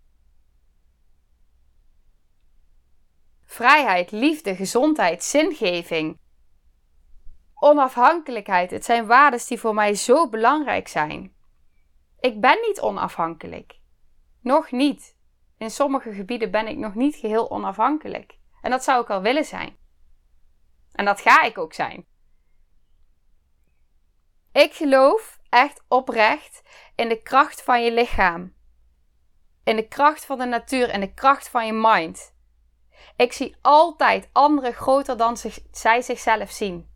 Vrijheid, 3.52 4.10
liefde, 4.10 4.56
gezondheid, 4.56 5.24
zingeving, 5.24 6.18
onafhankelijkheid. 7.54 8.70
Het 8.70 8.84
zijn 8.84 9.06
waarden 9.06 9.40
die 9.46 9.60
voor 9.60 9.74
mij 9.74 9.94
zo 9.94 10.28
belangrijk 10.28 10.88
zijn. 10.88 11.34
Ik 12.18 12.40
ben 12.40 12.58
niet 12.66 12.80
onafhankelijk. 12.80 13.78
Nog 14.40 14.70
niet. 14.70 15.16
In 15.58 15.70
sommige 15.70 16.12
gebieden 16.12 16.50
ben 16.50 16.66
ik 16.66 16.76
nog 16.76 16.94
niet 16.94 17.16
geheel 17.16 17.50
onafhankelijk. 17.50 18.38
En 18.60 18.70
dat 18.70 18.84
zou 18.84 19.02
ik 19.02 19.10
al 19.10 19.22
willen 19.22 19.44
zijn. 19.44 19.76
En 20.92 21.04
dat 21.04 21.20
ga 21.20 21.42
ik 21.42 21.58
ook 21.58 21.72
zijn. 21.72 22.06
Ik 24.52 24.72
geloof 24.74 25.38
echt 25.48 25.84
oprecht 25.88 26.62
in 26.94 27.08
de 27.08 27.22
kracht 27.22 27.62
van 27.62 27.84
je 27.84 27.92
lichaam. 27.92 28.54
In 29.64 29.76
de 29.76 29.88
kracht 29.88 30.24
van 30.24 30.38
de 30.38 30.44
natuur 30.44 30.88
en 30.88 31.00
de 31.00 31.14
kracht 31.14 31.48
van 31.48 31.66
je 31.66 31.72
mind. 31.72 32.31
Ik 33.16 33.32
zie 33.32 33.56
altijd 33.60 34.28
anderen 34.32 34.72
groter 34.72 35.16
dan 35.16 35.36
zij 35.70 36.02
zichzelf 36.02 36.50
zien. 36.50 36.90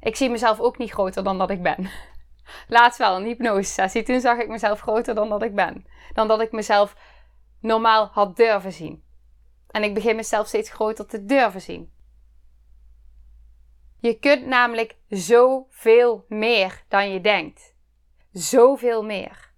Ik 0.00 0.16
zie 0.16 0.30
mezelf 0.30 0.60
ook 0.60 0.78
niet 0.78 0.90
groter 0.90 1.24
dan 1.24 1.38
dat 1.38 1.50
ik 1.50 1.62
ben. 1.62 1.90
Laatst 2.68 2.98
wel 2.98 3.16
een 3.16 3.24
hypnose. 3.24 4.02
Toen 4.04 4.20
zag 4.20 4.38
ik 4.38 4.48
mezelf 4.48 4.80
groter 4.80 5.14
dan 5.14 5.28
dat 5.28 5.42
ik 5.42 5.54
ben. 5.54 5.86
Dan 6.12 6.28
dat 6.28 6.40
ik 6.40 6.52
mezelf 6.52 6.96
normaal 7.60 8.06
had 8.12 8.36
durven 8.36 8.72
zien. 8.72 9.04
En 9.70 9.82
ik 9.82 9.94
begin 9.94 10.16
mezelf 10.16 10.46
steeds 10.46 10.70
groter 10.70 11.06
te 11.06 11.24
durven 11.24 11.60
zien. 11.60 11.92
Je 14.00 14.18
kunt 14.18 14.46
namelijk 14.46 14.96
zoveel 15.08 16.24
meer 16.28 16.84
dan 16.88 17.10
je 17.12 17.20
denkt. 17.20 17.74
Zoveel 18.32 19.04
meer. 19.04 19.52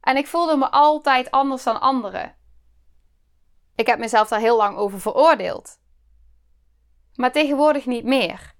En 0.00 0.16
ik 0.16 0.26
voelde 0.26 0.56
me 0.56 0.70
altijd 0.70 1.30
anders 1.30 1.62
dan 1.62 1.80
anderen. 1.80 2.37
Ik 3.78 3.86
heb 3.86 3.98
mezelf 3.98 4.28
daar 4.28 4.40
heel 4.40 4.56
lang 4.56 4.76
over 4.76 5.00
veroordeeld. 5.00 5.78
Maar 7.14 7.32
tegenwoordig 7.32 7.86
niet 7.86 8.04
meer. 8.04 8.54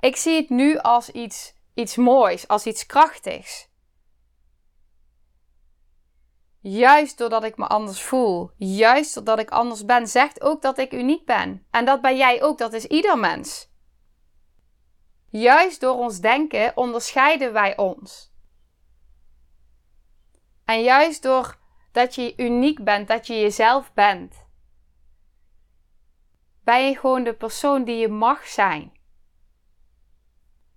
Ik 0.00 0.16
zie 0.16 0.36
het 0.36 0.48
nu 0.48 0.78
als 0.78 1.10
iets, 1.10 1.54
iets 1.74 1.96
moois, 1.96 2.48
als 2.48 2.66
iets 2.66 2.86
krachtigs. 2.86 3.68
Juist 6.60 7.18
doordat 7.18 7.44
ik 7.44 7.56
me 7.56 7.66
anders 7.66 8.02
voel, 8.02 8.50
juist 8.56 9.14
doordat 9.14 9.38
ik 9.38 9.50
anders 9.50 9.84
ben, 9.84 10.08
zegt 10.08 10.40
ook 10.40 10.62
dat 10.62 10.78
ik 10.78 10.92
uniek 10.92 11.24
ben. 11.26 11.66
En 11.70 11.84
dat 11.84 12.00
ben 12.00 12.16
jij 12.16 12.42
ook, 12.42 12.58
dat 12.58 12.72
is 12.72 12.84
ieder 12.84 13.18
mens. 13.18 13.70
Juist 15.28 15.80
door 15.80 15.94
ons 15.94 16.20
denken 16.20 16.76
onderscheiden 16.76 17.52
wij 17.52 17.76
ons. 17.76 18.32
En 20.64 20.82
juist 20.82 21.22
door 21.22 21.57
dat 21.98 22.14
je 22.14 22.34
uniek 22.36 22.84
bent, 22.84 23.08
dat 23.08 23.26
je 23.26 23.40
jezelf 23.40 23.92
bent, 23.92 24.46
ben 26.64 26.86
je 26.86 26.98
gewoon 26.98 27.24
de 27.24 27.34
persoon 27.34 27.84
die 27.84 27.96
je 27.96 28.08
mag 28.08 28.46
zijn. 28.46 28.92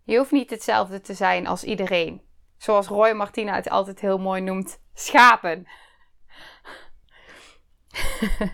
Je 0.04 0.18
hoeft 0.18 0.32
niet 0.32 0.50
hetzelfde 0.50 1.02
te 1.02 1.14
zijn 1.14 1.48
als 1.48 1.64
iedereen. 1.64 2.22
Zoals 2.58 2.88
Roy 2.88 3.12
Martina 3.12 3.56
het 3.56 3.70
altijd 3.70 4.00
heel 4.00 4.18
mooi 4.18 4.42
noemt: 4.42 4.82
schapen. 4.94 5.68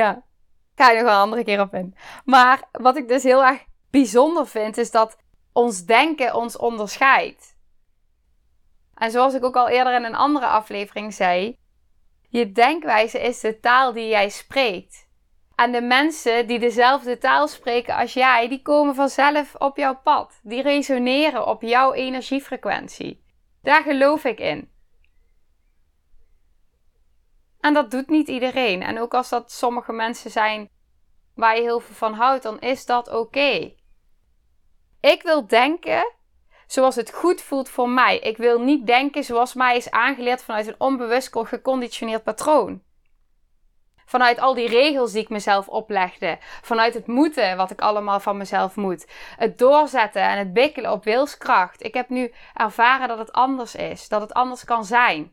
ja, 0.00 0.24
ga 0.74 0.90
je 0.90 0.96
nog 0.96 1.04
wel 1.04 1.14
een 1.14 1.20
andere 1.20 1.44
keer 1.44 1.60
op 1.60 1.74
in. 1.74 1.96
Maar 2.24 2.68
wat 2.72 2.96
ik 2.96 3.08
dus 3.08 3.22
heel 3.22 3.44
erg 3.44 3.64
bijzonder 3.90 4.46
vind, 4.46 4.76
is 4.76 4.90
dat 4.90 5.18
ons 5.52 5.84
denken 5.84 6.34
ons 6.34 6.56
onderscheidt. 6.56 7.53
En 8.94 9.10
zoals 9.10 9.34
ik 9.34 9.44
ook 9.44 9.56
al 9.56 9.68
eerder 9.68 9.94
in 9.94 10.04
een 10.04 10.14
andere 10.14 10.46
aflevering 10.46 11.14
zei, 11.14 11.58
je 12.28 12.52
denkwijze 12.52 13.20
is 13.20 13.40
de 13.40 13.60
taal 13.60 13.92
die 13.92 14.08
jij 14.08 14.28
spreekt. 14.28 15.08
En 15.54 15.72
de 15.72 15.82
mensen 15.82 16.46
die 16.46 16.58
dezelfde 16.58 17.18
taal 17.18 17.48
spreken 17.48 17.96
als 17.96 18.12
jij, 18.12 18.48
die 18.48 18.62
komen 18.62 18.94
vanzelf 18.94 19.54
op 19.54 19.76
jouw 19.76 20.00
pad. 20.02 20.40
Die 20.42 20.62
resoneren 20.62 21.46
op 21.46 21.62
jouw 21.62 21.92
energiefrequentie. 21.92 23.24
Daar 23.62 23.82
geloof 23.82 24.24
ik 24.24 24.38
in. 24.38 24.72
En 27.60 27.74
dat 27.74 27.90
doet 27.90 28.08
niet 28.08 28.28
iedereen. 28.28 28.82
En 28.82 28.98
ook 29.00 29.14
als 29.14 29.28
dat 29.28 29.52
sommige 29.52 29.92
mensen 29.92 30.30
zijn 30.30 30.68
waar 31.34 31.56
je 31.56 31.62
heel 31.62 31.80
veel 31.80 31.94
van 31.94 32.14
houdt, 32.14 32.42
dan 32.42 32.60
is 32.60 32.86
dat 32.86 33.12
oké. 33.12 33.74
Ik 35.00 35.22
wil 35.22 35.46
denken 35.46 36.12
zoals 36.66 36.94
het 36.94 37.12
goed 37.12 37.42
voelt 37.42 37.68
voor 37.68 37.88
mij. 37.88 38.18
Ik 38.18 38.36
wil 38.36 38.60
niet 38.60 38.86
denken 38.86 39.24
zoals 39.24 39.54
mij 39.54 39.76
is 39.76 39.90
aangeleerd 39.90 40.42
vanuit 40.42 40.66
een 40.66 40.74
onbewust 40.78 41.30
geconditioneerd 41.32 42.22
patroon. 42.22 42.82
Vanuit 44.06 44.38
al 44.38 44.54
die 44.54 44.68
regels 44.68 45.12
die 45.12 45.22
ik 45.22 45.28
mezelf 45.28 45.68
oplegde. 45.68 46.38
Vanuit 46.62 46.94
het 46.94 47.06
moeten 47.06 47.56
wat 47.56 47.70
ik 47.70 47.80
allemaal 47.80 48.20
van 48.20 48.36
mezelf 48.36 48.76
moet. 48.76 49.06
Het 49.36 49.58
doorzetten 49.58 50.22
en 50.22 50.38
het 50.38 50.52
bikkelen 50.52 50.92
op 50.92 51.04
wilskracht. 51.04 51.82
Ik 51.82 51.94
heb 51.94 52.08
nu 52.08 52.32
ervaren 52.54 53.08
dat 53.08 53.18
het 53.18 53.32
anders 53.32 53.74
is. 53.74 54.08
Dat 54.08 54.20
het 54.20 54.32
anders 54.32 54.64
kan 54.64 54.84
zijn. 54.84 55.32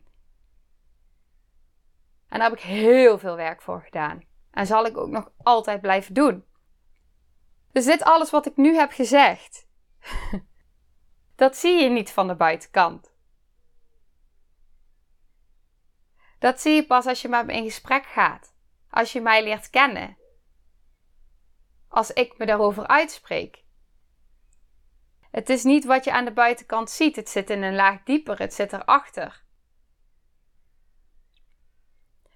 En 2.28 2.38
daar 2.38 2.48
heb 2.48 2.58
ik 2.58 2.64
heel 2.64 3.18
veel 3.18 3.36
werk 3.36 3.62
voor 3.62 3.82
gedaan. 3.82 4.22
En 4.50 4.66
zal 4.66 4.86
ik 4.86 4.96
ook 4.96 5.10
nog 5.10 5.30
altijd 5.42 5.80
blijven 5.80 6.14
doen. 6.14 6.44
Dus 7.72 7.84
dit 7.84 8.02
alles 8.02 8.30
wat 8.30 8.46
ik 8.46 8.56
nu 8.56 8.74
heb 8.76 8.92
gezegd. 8.92 9.66
Dat 11.42 11.56
zie 11.56 11.82
je 11.82 11.90
niet 11.90 12.10
van 12.10 12.26
de 12.28 12.34
buitenkant. 12.34 13.12
Dat 16.38 16.60
zie 16.60 16.74
je 16.74 16.86
pas 16.86 17.06
als 17.06 17.22
je 17.22 17.28
met 17.28 17.46
me 17.46 17.52
in 17.52 17.64
gesprek 17.64 18.06
gaat 18.06 18.54
als 18.90 19.12
je 19.12 19.20
mij 19.20 19.42
leert 19.42 19.70
kennen. 19.70 20.16
Als 21.88 22.10
ik 22.10 22.38
me 22.38 22.46
daarover 22.46 22.86
uitspreek. 22.86 23.64
Het 25.30 25.48
is 25.48 25.62
niet 25.62 25.84
wat 25.84 26.04
je 26.04 26.12
aan 26.12 26.24
de 26.24 26.32
buitenkant 26.32 26.90
ziet. 26.90 27.16
Het 27.16 27.28
zit 27.28 27.50
in 27.50 27.62
een 27.62 27.74
laag 27.74 28.02
dieper. 28.02 28.38
Het 28.38 28.54
zit 28.54 28.72
erachter. 28.72 29.44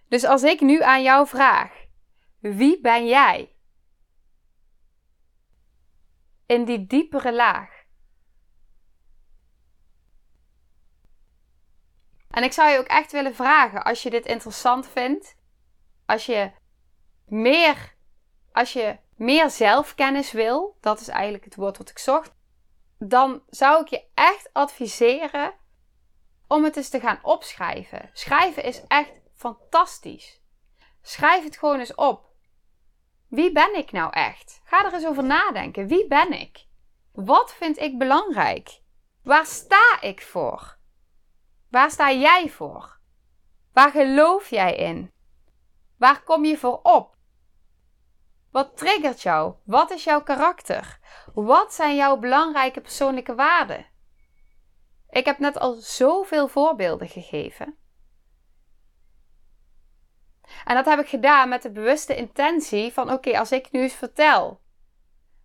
Dus 0.09 0.25
als 0.25 0.43
ik 0.43 0.61
nu 0.61 0.83
aan 0.83 1.03
jou 1.03 1.27
vraag: 1.27 1.87
wie 2.39 2.81
ben 2.81 3.07
jij? 3.07 3.57
In 6.47 6.65
die 6.65 6.87
diepere 6.87 7.35
laag. 7.35 7.75
En 12.37 12.43
ik 12.43 12.52
zou 12.52 12.71
je 12.71 12.78
ook 12.78 12.87
echt 12.87 13.12
willen 13.12 13.35
vragen, 13.35 13.85
als 13.85 14.02
je 14.02 14.11
dit 14.11 14.26
interessant 14.26 14.88
vindt, 14.88 15.37
als 16.07 16.26
je 16.26 16.52
meer, 17.25 17.95
als 18.52 18.73
je 18.73 18.99
meer 19.14 19.50
zelfkennis 19.50 20.33
wil, 20.33 20.76
dat 20.81 21.00
is 21.00 21.09
eigenlijk 21.09 21.45
het 21.45 21.55
woord 21.55 21.78
wat 21.78 21.90
ik 21.90 21.99
zocht, 21.99 22.35
dan 22.99 23.43
zou 23.49 23.81
ik 23.83 23.88
je 23.88 24.05
echt 24.14 24.50
adviseren 24.52 25.55
om 26.47 26.64
het 26.64 26.76
eens 26.76 26.88
te 26.88 27.00
gaan 27.00 27.19
opschrijven. 27.23 28.11
Schrijven 28.12 28.62
is 28.62 28.83
echt 28.87 29.12
fantastisch. 29.35 30.40
Schrijf 31.02 31.45
het 31.45 31.59
gewoon 31.59 31.78
eens 31.78 31.95
op. 31.95 32.31
Wie 33.28 33.52
ben 33.52 33.76
ik 33.76 33.93
nou 33.93 34.12
echt? 34.12 34.61
Ga 34.64 34.85
er 34.85 34.95
eens 34.95 35.07
over 35.07 35.25
nadenken. 35.25 35.87
Wie 35.87 36.07
ben 36.07 36.33
ik? 36.33 36.66
Wat 37.12 37.55
vind 37.55 37.78
ik 37.78 37.99
belangrijk? 37.99 38.81
Waar 39.23 39.47
sta 39.47 40.00
ik 40.00 40.23
voor? 40.23 40.75
Waar 41.70 41.90
sta 41.90 42.12
jij 42.12 42.49
voor? 42.49 42.99
Waar 43.73 43.90
geloof 43.90 44.50
jij 44.50 44.76
in? 44.76 45.12
Waar 45.99 46.23
kom 46.23 46.44
je 46.44 46.56
voor 46.56 46.80
op? 46.82 47.16
Wat 48.50 48.76
triggert 48.76 49.23
jou? 49.23 49.54
Wat 49.64 49.90
is 49.90 50.04
jouw 50.04 50.23
karakter? 50.23 50.99
Wat 51.35 51.75
zijn 51.75 51.96
jouw 51.96 52.16
belangrijke 52.16 52.80
persoonlijke 52.80 53.35
waarden? 53.35 53.87
Ik 55.11 55.25
heb 55.25 55.38
net 55.38 55.58
al 55.58 55.73
zoveel 55.73 56.49
voorbeelden 56.49 57.08
gegeven. 57.08 57.76
En 60.64 60.75
dat 60.75 60.85
heb 60.85 60.99
ik 60.99 61.08
gedaan 61.08 61.49
met 61.49 61.62
de 61.62 61.70
bewuste 61.70 62.16
intentie 62.16 62.92
van 62.92 63.12
oké, 63.12 63.38
als 63.38 63.52
ik 63.52 63.70
nu 63.70 63.80
eens 63.80 63.94
vertel 63.94 64.61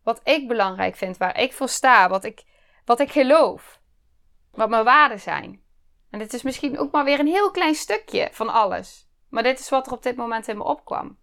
wat 0.03 0.21
ik 0.23 0.47
belangrijk 0.47 0.95
vind, 0.95 1.17
waar 1.17 1.39
ik 1.39 1.53
voor 1.53 1.69
sta, 1.69 2.09
wat 2.09 2.23
ik, 2.23 2.43
wat 2.85 2.99
ik 2.99 3.11
geloof, 3.11 3.81
wat 4.51 4.69
mijn 4.69 4.83
waarden 4.83 5.19
zijn. 5.19 5.63
En 6.11 6.19
dit 6.19 6.33
is 6.33 6.41
misschien 6.41 6.79
ook 6.79 6.91
maar 6.91 7.03
weer 7.03 7.19
een 7.19 7.27
heel 7.27 7.51
klein 7.51 7.75
stukje 7.75 8.29
van 8.31 8.49
alles. 8.49 9.09
Maar 9.29 9.43
dit 9.43 9.59
is 9.59 9.69
wat 9.69 9.87
er 9.87 9.93
op 9.93 10.03
dit 10.03 10.15
moment 10.15 10.47
in 10.47 10.57
me 10.57 10.63
opkwam. 10.63 11.17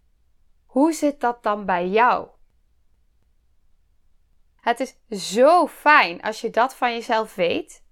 Hoe 0.66 0.92
zit 0.92 1.21
dat 1.21 1.42
dan 1.42 1.64
bij 1.64 1.88
jou? 1.88 2.28
Het 4.57 4.80
is 4.80 4.97
zo 5.33 5.66
fijn 5.66 6.23
als 6.23 6.40
je 6.40 6.50
dat 6.50 6.75
van 6.75 6.92
jezelf 6.92 7.35
weet. 7.35 7.85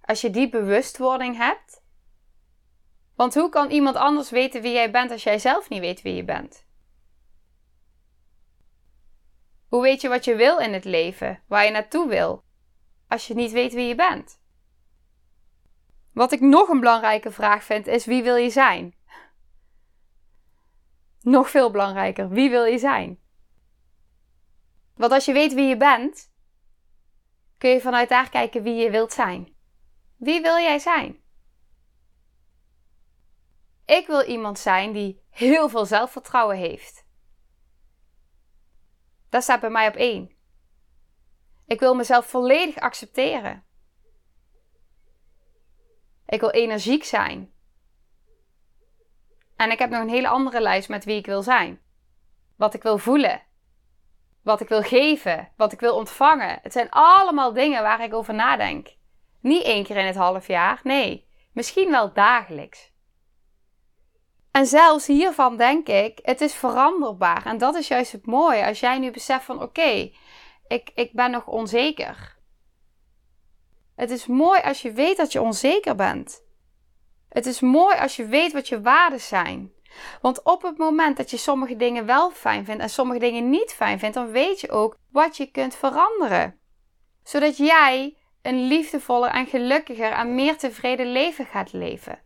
Als 0.00 0.20
je 0.20 0.30
die 0.30 0.48
bewustwording 0.48 1.36
hebt. 1.36 1.84
Want 3.14 3.34
hoe 3.34 3.48
kan 3.48 3.70
iemand 3.70 3.96
anders 3.96 4.30
weten 4.30 4.62
wie 4.62 4.72
jij 4.72 4.90
bent 4.90 5.10
als 5.10 5.22
jij 5.22 5.38
zelf 5.38 5.68
niet 5.68 5.80
weet 5.80 6.02
wie 6.02 6.14
je 6.14 6.24
bent? 6.24 6.66
Hoe 9.68 9.82
weet 9.82 10.00
je 10.00 10.08
wat 10.08 10.24
je 10.24 10.34
wil 10.34 10.58
in 10.58 10.72
het 10.72 10.84
leven, 10.84 11.42
waar 11.48 11.64
je 11.64 11.70
naartoe 11.70 12.08
wil, 12.08 12.44
als 13.08 13.26
je 13.26 13.34
niet 13.34 13.52
weet 13.52 13.72
wie 13.72 13.86
je 13.86 13.94
bent? 13.94 14.40
Wat 16.16 16.32
ik 16.32 16.40
nog 16.40 16.68
een 16.68 16.80
belangrijke 16.80 17.30
vraag 17.30 17.64
vind 17.64 17.86
is: 17.86 18.04
wie 18.04 18.22
wil 18.22 18.36
je 18.36 18.50
zijn? 18.50 18.94
Nog 21.20 21.50
veel 21.50 21.70
belangrijker, 21.70 22.28
wie 22.28 22.50
wil 22.50 22.64
je 22.64 22.78
zijn? 22.78 23.20
Want 24.94 25.12
als 25.12 25.24
je 25.24 25.32
weet 25.32 25.54
wie 25.54 25.66
je 25.66 25.76
bent, 25.76 26.32
kun 27.58 27.70
je 27.70 27.80
vanuit 27.80 28.08
daar 28.08 28.28
kijken 28.28 28.62
wie 28.62 28.74
je 28.74 28.90
wilt 28.90 29.12
zijn. 29.12 29.56
Wie 30.16 30.40
wil 30.40 30.56
jij 30.56 30.78
zijn? 30.78 31.22
Ik 33.84 34.06
wil 34.06 34.22
iemand 34.22 34.58
zijn 34.58 34.92
die 34.92 35.22
heel 35.30 35.68
veel 35.68 35.86
zelfvertrouwen 35.86 36.56
heeft. 36.56 37.06
Dat 39.28 39.42
staat 39.42 39.60
bij 39.60 39.70
mij 39.70 39.88
op 39.88 39.94
één. 39.94 40.36
Ik 41.66 41.80
wil 41.80 41.94
mezelf 41.94 42.26
volledig 42.26 42.76
accepteren. 42.76 43.65
Ik 46.26 46.40
wil 46.40 46.50
energiek 46.50 47.04
zijn. 47.04 47.52
En 49.56 49.70
ik 49.70 49.78
heb 49.78 49.90
nog 49.90 50.00
een 50.00 50.08
hele 50.08 50.28
andere 50.28 50.60
lijst 50.60 50.88
met 50.88 51.04
wie 51.04 51.16
ik 51.16 51.26
wil 51.26 51.42
zijn. 51.42 51.80
Wat 52.56 52.74
ik 52.74 52.82
wil 52.82 52.98
voelen. 52.98 53.42
Wat 54.42 54.60
ik 54.60 54.68
wil 54.68 54.82
geven. 54.82 55.52
Wat 55.56 55.72
ik 55.72 55.80
wil 55.80 55.96
ontvangen. 55.96 56.58
Het 56.62 56.72
zijn 56.72 56.90
allemaal 56.90 57.52
dingen 57.52 57.82
waar 57.82 58.02
ik 58.02 58.14
over 58.14 58.34
nadenk. 58.34 58.96
Niet 59.46 59.62
één 59.62 59.84
keer 59.84 59.96
in 59.96 60.06
het 60.06 60.16
half 60.16 60.46
jaar, 60.46 60.80
nee, 60.82 61.28
misschien 61.52 61.90
wel 61.90 62.12
dagelijks. 62.12 62.92
En 64.50 64.66
zelfs 64.66 65.06
hiervan 65.06 65.56
denk 65.56 65.88
ik, 65.88 66.18
het 66.22 66.40
is 66.40 66.54
veranderbaar. 66.54 67.46
En 67.46 67.58
dat 67.58 67.74
is 67.74 67.88
juist 67.88 68.12
het 68.12 68.26
mooie. 68.26 68.66
Als 68.66 68.80
jij 68.80 68.98
nu 68.98 69.10
beseft 69.10 69.44
van 69.44 69.62
oké, 69.62 70.10
ik, 70.66 70.90
ik 70.94 71.12
ben 71.12 71.30
nog 71.30 71.46
onzeker. 71.46 72.35
Het 73.96 74.10
is 74.10 74.26
mooi 74.26 74.60
als 74.60 74.82
je 74.82 74.92
weet 74.92 75.16
dat 75.16 75.32
je 75.32 75.40
onzeker 75.40 75.94
bent. 75.94 76.44
Het 77.28 77.46
is 77.46 77.60
mooi 77.60 77.96
als 77.96 78.16
je 78.16 78.26
weet 78.26 78.52
wat 78.52 78.68
je 78.68 78.80
waarden 78.80 79.20
zijn. 79.20 79.72
Want 80.20 80.42
op 80.42 80.62
het 80.62 80.78
moment 80.78 81.16
dat 81.16 81.30
je 81.30 81.36
sommige 81.36 81.76
dingen 81.76 82.06
wel 82.06 82.30
fijn 82.30 82.64
vindt 82.64 82.82
en 82.82 82.90
sommige 82.90 83.18
dingen 83.18 83.50
niet 83.50 83.72
fijn 83.72 83.98
vindt, 83.98 84.14
dan 84.14 84.30
weet 84.30 84.60
je 84.60 84.70
ook 84.70 84.96
wat 85.10 85.36
je 85.36 85.50
kunt 85.50 85.76
veranderen. 85.76 86.58
Zodat 87.22 87.56
jij 87.56 88.16
een 88.42 88.66
liefdevoller 88.66 89.30
en 89.30 89.46
gelukkiger 89.46 90.12
en 90.12 90.34
meer 90.34 90.58
tevreden 90.58 91.12
leven 91.12 91.46
gaat 91.46 91.72
leven. 91.72 92.18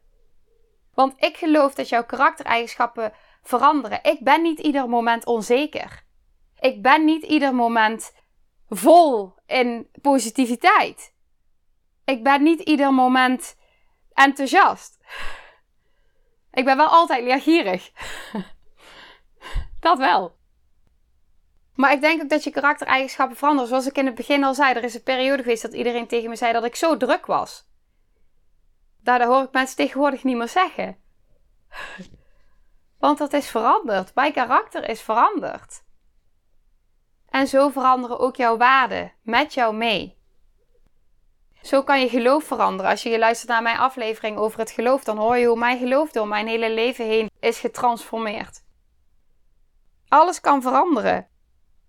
Want 0.95 1.15
ik 1.17 1.37
geloof 1.37 1.75
dat 1.75 1.89
jouw 1.89 2.05
karaktereigenschappen 2.05 3.13
veranderen. 3.43 3.99
Ik 4.03 4.21
ben 4.21 4.43
niet 4.43 4.59
ieder 4.59 4.89
moment 4.89 5.27
onzeker. 5.27 6.05
Ik 6.61 6.83
ben 6.83 7.05
niet 7.05 7.23
ieder 7.23 7.55
moment 7.55 8.13
vol 8.69 9.35
in 9.47 9.89
positiviteit. 10.01 11.13
Ik 12.05 12.23
ben 12.23 12.43
niet 12.43 12.61
ieder 12.61 12.93
moment 12.93 13.57
enthousiast. 14.13 14.99
Ik 16.53 16.65
ben 16.65 16.77
wel 16.77 16.87
altijd 16.87 17.25
leergierig. 17.25 17.93
dat 19.81 19.99
wel. 19.99 20.39
Maar 21.75 21.93
ik 21.93 22.01
denk 22.01 22.23
ook 22.23 22.29
dat 22.29 22.45
je 22.45 22.51
karaktereigenschappen 22.51 23.37
veranderen. 23.37 23.69
Zoals 23.69 23.87
ik 23.87 23.99
in 23.99 24.07
het 24.07 24.15
begin 24.15 24.45
al 24.45 24.55
zei, 24.55 24.75
er 24.75 24.85
is 24.85 24.95
een 24.95 25.03
periode 25.03 25.43
geweest 25.43 25.63
dat 25.63 25.73
iedereen 25.73 26.07
tegen 26.07 26.29
me 26.29 26.37
zei 26.37 26.53
dat 26.53 26.65
ik 26.65 26.77
zo 26.77 26.97
druk 26.97 27.27
was. 27.27 27.69
Daar 29.03 29.25
hoor 29.25 29.43
ik 29.43 29.53
mensen 29.53 29.77
tegenwoordig 29.77 30.25
niet 30.25 30.37
meer 30.37 30.49
zeggen. 30.49 30.97
Want 32.99 33.19
dat 33.19 33.33
is 33.33 33.51
veranderd. 33.51 34.15
Mijn 34.15 34.33
karakter 34.33 34.89
is 34.89 35.01
veranderd. 35.01 35.83
En 37.29 37.47
zo 37.47 37.69
veranderen 37.69 38.19
ook 38.19 38.37
jouw 38.37 38.57
waarden 38.57 39.13
met 39.23 39.55
jou 39.55 39.75
mee. 39.75 40.20
Zo 41.63 41.83
kan 41.83 42.01
je 42.01 42.09
geloof 42.09 42.45
veranderen. 42.45 42.91
Als 42.91 43.03
je 43.03 43.19
luistert 43.19 43.51
naar 43.51 43.63
mijn 43.63 43.79
aflevering 43.79 44.37
over 44.37 44.59
het 44.59 44.71
geloof, 44.71 45.05
dan 45.05 45.19
hoor 45.19 45.37
je 45.37 45.47
hoe 45.47 45.59
mijn 45.59 45.79
geloof 45.79 46.11
door 46.11 46.29
mijn 46.29 46.47
hele 46.47 46.71
leven 46.71 47.07
heen 47.07 47.31
is 47.41 47.59
getransformeerd. 47.59 48.65
Alles 50.09 50.41
kan 50.41 50.63
veranderen. 50.63 51.29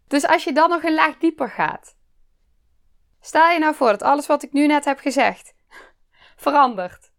Dus 0.08 0.28
als 0.28 0.44
je 0.44 0.54
dan 0.54 0.70
nog 0.70 0.84
een 0.84 0.94
laag 0.94 1.18
dieper 1.18 1.50
gaat. 1.50 1.96
Stel 3.22 3.50
je 3.50 3.60
nou 3.60 3.76
voor 3.76 3.90
dat 3.90 4.02
alles 4.02 4.28
wat 4.28 4.44
ik 4.44 4.54
nu 4.54 4.68
net 4.68 4.86
heb 4.86 5.00
gezegd 5.00 5.54
verandert. 6.36 7.12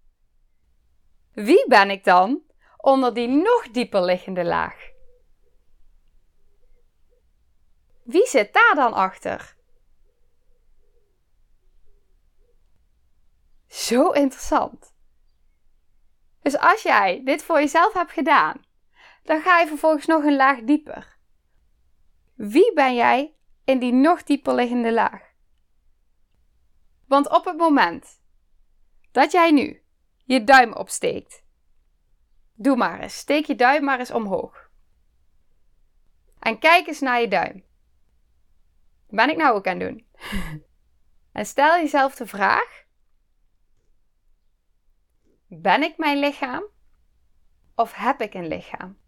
Wie 1.32 1.68
ben 1.68 1.90
ik 1.90 2.04
dan 2.04 2.42
onder 2.76 3.14
die 3.14 3.28
nog 3.28 3.70
dieper 3.70 4.02
liggende 4.02 4.44
laag? 4.44 4.90
Wie 8.02 8.26
zit 8.26 8.52
daar 8.52 8.74
dan 8.74 8.92
achter? 8.92 9.56
Zo 13.72 14.10
interessant. 14.10 14.94
Dus 16.42 16.58
als 16.58 16.82
jij 16.82 17.22
dit 17.24 17.42
voor 17.42 17.58
jezelf 17.58 17.92
hebt 17.92 18.12
gedaan, 18.12 18.64
dan 19.22 19.40
ga 19.40 19.58
je 19.58 19.66
vervolgens 19.66 20.06
nog 20.06 20.24
een 20.24 20.36
laag 20.36 20.62
dieper. 20.62 21.16
Wie 22.34 22.72
ben 22.72 22.94
jij 22.94 23.34
in 23.64 23.78
die 23.78 23.92
nog 23.92 24.22
dieper 24.22 24.54
liggende 24.54 24.92
laag? 24.92 25.22
Want 27.06 27.28
op 27.28 27.44
het 27.44 27.56
moment 27.56 28.20
dat 29.12 29.32
jij 29.32 29.50
nu 29.50 29.82
je 30.24 30.44
duim 30.44 30.72
opsteekt, 30.72 31.44
doe 32.54 32.76
maar 32.76 33.00
eens, 33.00 33.16
steek 33.16 33.46
je 33.46 33.54
duim 33.54 33.84
maar 33.84 33.98
eens 33.98 34.10
omhoog. 34.10 34.70
En 36.38 36.58
kijk 36.58 36.86
eens 36.86 37.00
naar 37.00 37.20
je 37.20 37.28
duim. 37.28 37.64
ben 39.08 39.30
ik 39.30 39.36
nou 39.36 39.56
ook 39.56 39.66
aan 39.66 39.80
het 39.80 39.88
doen? 39.88 40.06
en 41.32 41.46
stel 41.46 41.76
jezelf 41.76 42.14
de 42.14 42.26
vraag: 42.26 42.81
Ben 45.54 45.82
ik 45.82 45.96
mijn 45.96 46.18
lichaam 46.18 46.64
of 47.74 47.92
heb 47.94 48.20
ik 48.20 48.34
een 48.34 48.46
lichaam? 48.46 48.98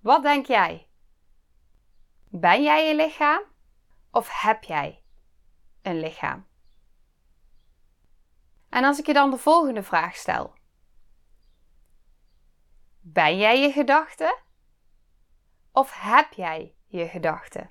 Wat 0.00 0.22
denk 0.22 0.46
jij? 0.46 0.88
Ben 2.24 2.62
jij 2.62 2.88
je 2.88 2.94
lichaam 2.94 3.42
of 4.10 4.40
heb 4.40 4.62
jij 4.62 5.02
een 5.82 6.00
lichaam? 6.00 6.46
En 8.68 8.84
als 8.84 8.98
ik 8.98 9.06
je 9.06 9.12
dan 9.12 9.30
de 9.30 9.38
volgende 9.38 9.82
vraag 9.82 10.16
stel: 10.16 10.54
Ben 13.00 13.36
jij 13.36 13.60
je 13.60 13.72
gedachten 13.72 14.38
of 15.72 15.92
heb 15.94 16.32
jij 16.32 16.74
je 16.86 17.08
gedachten? 17.08 17.70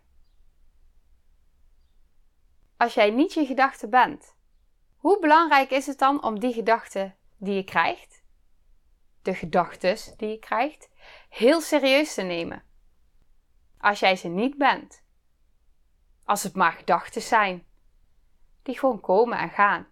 Als 2.77 2.93
jij 2.93 3.09
niet 3.09 3.33
je 3.33 3.45
gedachten 3.45 3.89
bent, 3.89 4.36
hoe 5.03 5.19
belangrijk 5.19 5.71
is 5.71 5.85
het 5.85 5.99
dan 5.99 6.23
om 6.23 6.39
die 6.39 6.53
gedachten 6.53 7.15
die 7.37 7.55
je 7.55 7.63
krijgt, 7.63 8.23
de 9.21 9.35
gedachten 9.35 10.17
die 10.17 10.29
je 10.29 10.39
krijgt, 10.39 10.89
heel 11.29 11.61
serieus 11.61 12.13
te 12.13 12.21
nemen. 12.21 12.63
Als 13.77 13.99
jij 13.99 14.15
ze 14.15 14.27
niet 14.27 14.57
bent. 14.57 15.03
Als 16.23 16.43
het 16.43 16.55
maar 16.55 16.71
gedachten 16.71 17.21
zijn, 17.21 17.67
die 18.61 18.79
gewoon 18.79 18.99
komen 18.99 19.37
en 19.37 19.49
gaan. 19.49 19.87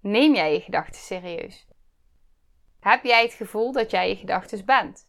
Neem 0.00 0.34
jij 0.34 0.52
je 0.52 0.60
gedachten 0.60 1.00
serieus? 1.00 1.66
Heb 2.78 3.04
jij 3.04 3.22
het 3.22 3.32
gevoel 3.32 3.72
dat 3.72 3.90
jij 3.90 4.08
je 4.08 4.16
gedachten 4.16 4.64
bent? 4.64 5.08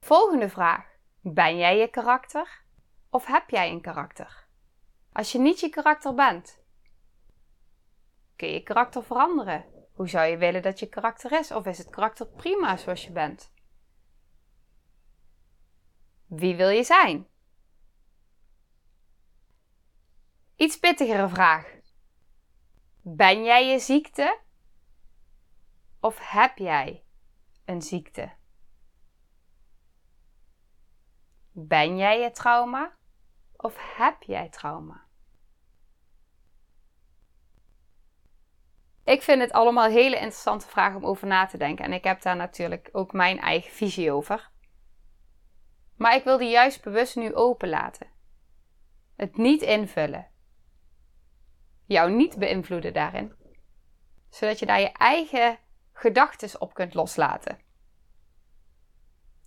Volgende 0.00 0.48
vraag. 0.48 0.86
Ben 1.20 1.56
jij 1.56 1.78
je 1.78 1.88
karakter? 1.88 2.68
Of 3.10 3.26
heb 3.26 3.50
jij 3.50 3.70
een 3.70 3.80
karakter? 3.80 4.46
Als 5.12 5.32
je 5.32 5.38
niet 5.38 5.60
je 5.60 5.68
karakter 5.68 6.14
bent, 6.14 6.62
kun 8.36 8.48
je 8.48 8.62
karakter 8.62 9.04
veranderen. 9.04 9.64
Hoe 9.92 10.08
zou 10.08 10.26
je 10.26 10.36
willen 10.36 10.62
dat 10.62 10.78
je 10.78 10.88
karakter 10.88 11.32
is? 11.32 11.50
Of 11.50 11.66
is 11.66 11.78
het 11.78 11.90
karakter 11.90 12.26
prima 12.26 12.76
zoals 12.76 13.04
je 13.04 13.12
bent? 13.12 13.52
Wie 16.26 16.56
wil 16.56 16.68
je 16.68 16.84
zijn? 16.84 17.26
Iets 20.56 20.78
pittigere 20.78 21.28
vraag. 21.28 21.78
Ben 23.02 23.44
jij 23.44 23.66
je 23.66 23.78
ziekte? 23.78 24.40
Of 26.00 26.18
heb 26.30 26.58
jij 26.58 27.04
een 27.64 27.82
ziekte? 27.82 28.32
Ben 31.52 31.96
jij 31.96 32.20
je 32.20 32.30
trauma? 32.30 32.98
Of 33.62 33.96
heb 33.96 34.22
jij 34.22 34.48
trauma? 34.48 35.04
Ik 39.04 39.22
vind 39.22 39.40
het 39.40 39.52
allemaal 39.52 39.88
hele 39.88 40.16
interessante 40.16 40.68
vragen 40.68 40.96
om 40.96 41.06
over 41.06 41.26
na 41.26 41.46
te 41.46 41.58
denken. 41.58 41.84
En 41.84 41.92
ik 41.92 42.04
heb 42.04 42.22
daar 42.22 42.36
natuurlijk 42.36 42.88
ook 42.92 43.12
mijn 43.12 43.40
eigen 43.40 43.72
visie 43.72 44.12
over. 44.12 44.50
Maar 45.96 46.14
ik 46.14 46.24
wil 46.24 46.38
die 46.38 46.50
juist 46.50 46.82
bewust 46.82 47.16
nu 47.16 47.34
openlaten. 47.34 48.06
Het 49.16 49.36
niet 49.36 49.62
invullen. 49.62 50.30
Jou 51.84 52.10
niet 52.10 52.38
beïnvloeden 52.38 52.92
daarin. 52.92 53.34
Zodat 54.28 54.58
je 54.58 54.66
daar 54.66 54.80
je 54.80 54.92
eigen 54.92 55.58
gedachten 55.92 56.60
op 56.60 56.74
kunt 56.74 56.94
loslaten. 56.94 57.60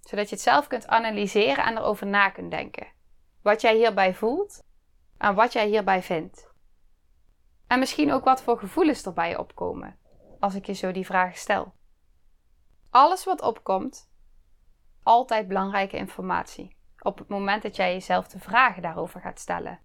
Zodat 0.02 0.30
je 0.30 0.36
het 0.36 0.43
zelf 0.43 0.67
kunt 0.67 0.88
analyseren 0.88 1.65
en 1.65 1.78
erover 1.78 2.08
na 2.08 2.30
kunt 2.30 2.52
denken. 2.52 2.92
Wat 3.43 3.62
jij 3.62 3.75
hierbij 3.75 4.13
voelt 4.13 4.63
en 5.17 5.36
wat 5.36 5.53
jij 5.53 5.67
hierbij 5.67 6.01
vindt. 6.01 6.51
En 7.67 7.79
misschien 7.79 8.12
ook 8.12 8.23
wat 8.23 8.41
voor 8.41 8.60
gevoelens 8.60 9.06
er 9.06 9.13
bij 9.13 9.38
opkomen 9.38 9.97
als 10.39 10.56
ik 10.56 10.65
je 10.65 10.73
zo 10.73 10.91
die 10.91 11.06
vraag 11.06 11.38
stel. 11.38 11.73
Alles 12.89 13.23
wat 13.23 13.41
opkomt, 13.41 14.12
altijd 15.03 15.47
belangrijke 15.47 15.97
informatie. 15.97 16.77
Op 16.99 17.17
het 17.17 17.27
moment 17.27 17.63
dat 17.63 17.75
jij 17.75 17.93
jezelf 17.93 18.27
de 18.27 18.39
vragen 18.39 18.82
daarover 18.82 19.21
gaat 19.21 19.39
stellen. 19.39 19.79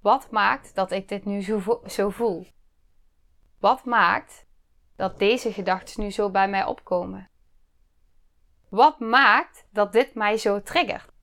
Wat 0.00 0.30
maakt 0.30 0.74
dat 0.74 0.90
ik 0.90 1.08
dit 1.08 1.24
nu 1.24 1.42
zo, 1.42 1.82
zo 1.86 2.10
voel? 2.10 2.46
Wat 3.58 3.84
maakt 3.84 4.46
dat 4.96 5.18
deze 5.18 5.52
gedachten 5.52 6.02
nu 6.02 6.10
zo 6.10 6.30
bij 6.30 6.48
mij 6.48 6.64
opkomen? 6.64 7.30
Wat 8.68 8.98
maakt 8.98 9.66
dat 9.70 9.92
dit 9.92 10.14
mij 10.14 10.36
zo 10.36 10.62
triggert? 10.62 11.17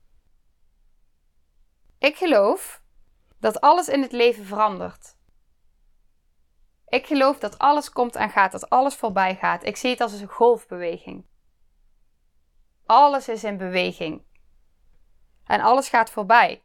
Ik 1.98 2.16
geloof 2.16 2.82
dat 3.40 3.62
alles 3.62 3.88
in 3.88 4.02
het 4.02 4.12
leven 4.12 4.46
verandert. 4.46 5.18
Ik 6.88 7.06
geloof 7.06 7.40
dat 7.40 7.58
alles 7.58 7.90
komt 7.90 8.16
en 8.16 8.30
gaat, 8.30 8.52
dat 8.52 8.70
alles 8.70 8.96
voorbij 8.96 9.36
gaat. 9.36 9.64
Ik 9.64 9.78
zie 9.78 9.90
het 9.90 10.02
als 10.02 10.14
een 10.14 10.28
golfbeweging. 10.28 11.26
Alles 12.86 13.28
is 13.28 13.44
in 13.44 13.58
beweging. 13.58 14.24
En 15.46 15.62
alles 15.62 15.90
gaat 15.90 16.10
voorbij. 16.10 16.64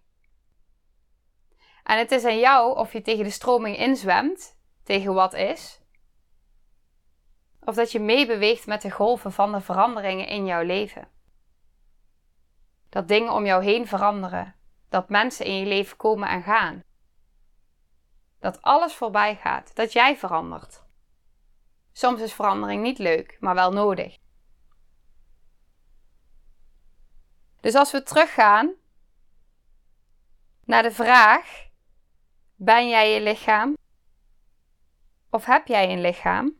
En 1.82 1.98
het 1.98 2.12
is 2.12 2.24
aan 2.24 2.38
jou 2.38 2.78
of 2.78 2.92
je 2.92 3.02
tegen 3.02 3.24
de 3.24 3.30
stroming 3.30 3.76
inzwemt, 3.76 4.58
tegen 4.82 5.14
wat 5.14 5.32
is, 5.32 5.80
of 7.60 7.74
dat 7.74 7.92
je 7.92 8.00
meebeweegt 8.00 8.66
met 8.66 8.82
de 8.82 8.90
golven 8.90 9.32
van 9.32 9.52
de 9.52 9.60
veranderingen 9.60 10.26
in 10.26 10.46
jouw 10.46 10.62
leven. 10.62 11.08
Dat 12.88 13.08
dingen 13.08 13.32
om 13.32 13.46
jou 13.46 13.64
heen 13.64 13.86
veranderen, 13.86 14.54
dat 14.90 15.08
mensen 15.08 15.46
in 15.46 15.54
je 15.54 15.66
leven 15.66 15.96
komen 15.96 16.28
en 16.28 16.42
gaan. 16.42 16.82
Dat 18.38 18.62
alles 18.62 18.94
voorbij 18.94 19.36
gaat, 19.36 19.74
dat 19.74 19.92
jij 19.92 20.16
verandert. 20.16 20.84
Soms 21.92 22.20
is 22.20 22.32
verandering 22.32 22.82
niet 22.82 22.98
leuk, 22.98 23.36
maar 23.40 23.54
wel 23.54 23.72
nodig. 23.72 24.18
Dus 27.60 27.74
als 27.74 27.92
we 27.92 28.02
teruggaan 28.02 28.72
naar 30.64 30.82
de 30.82 30.92
vraag: 30.92 31.68
ben 32.54 32.88
jij 32.88 33.14
je 33.14 33.20
lichaam? 33.20 33.76
Of 35.30 35.44
heb 35.44 35.66
jij 35.66 35.92
een 35.92 36.00
lichaam? 36.00 36.58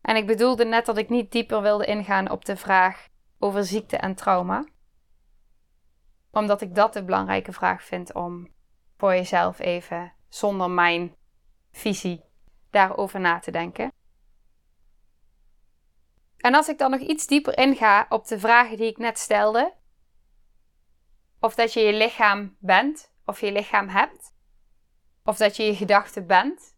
En 0.00 0.16
ik 0.16 0.26
bedoelde 0.26 0.64
net 0.64 0.86
dat 0.86 0.98
ik 0.98 1.08
niet 1.08 1.32
dieper 1.32 1.62
wilde 1.62 1.86
ingaan 1.86 2.30
op 2.30 2.44
de 2.44 2.56
vraag 2.56 3.08
over 3.38 3.64
ziekte 3.64 3.96
en 3.96 4.14
trauma. 4.14 4.64
Omdat 6.36 6.60
ik 6.60 6.74
dat 6.74 6.92
de 6.92 7.04
belangrijke 7.04 7.52
vraag 7.52 7.82
vind 7.82 8.14
om 8.14 8.48
voor 8.96 9.14
jezelf 9.14 9.58
even 9.58 10.12
zonder 10.28 10.70
mijn 10.70 11.16
visie 11.72 12.24
daarover 12.70 13.20
na 13.20 13.38
te 13.38 13.50
denken. 13.50 13.92
En 16.36 16.54
als 16.54 16.68
ik 16.68 16.78
dan 16.78 16.90
nog 16.90 17.00
iets 17.00 17.26
dieper 17.26 17.58
inga 17.58 18.06
op 18.08 18.26
de 18.26 18.38
vragen 18.38 18.76
die 18.76 18.86
ik 18.86 18.96
net 18.96 19.18
stelde, 19.18 19.74
of 21.40 21.54
dat 21.54 21.72
je 21.72 21.80
je 21.80 21.92
lichaam 21.92 22.56
bent, 22.58 23.12
of 23.24 23.40
je 23.40 23.52
lichaam 23.52 23.88
hebt, 23.88 24.34
of 25.24 25.36
dat 25.36 25.56
je 25.56 25.62
je 25.62 25.76
gedachten 25.76 26.26
bent, 26.26 26.76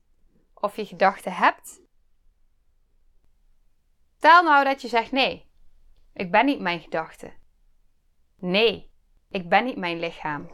of 0.54 0.76
je 0.76 0.86
gedachten 0.86 1.32
hebt. 1.32 1.80
Stel 4.16 4.42
nou 4.42 4.64
dat 4.64 4.82
je 4.82 4.88
zegt 4.88 5.12
nee, 5.12 5.50
ik 6.12 6.30
ben 6.30 6.44
niet 6.44 6.60
mijn 6.60 6.80
gedachte. 6.80 7.32
Nee, 8.36 8.88
ik 9.28 9.48
ben 9.48 9.64
niet 9.64 9.76
mijn 9.76 9.98
lichaam. 9.98 10.50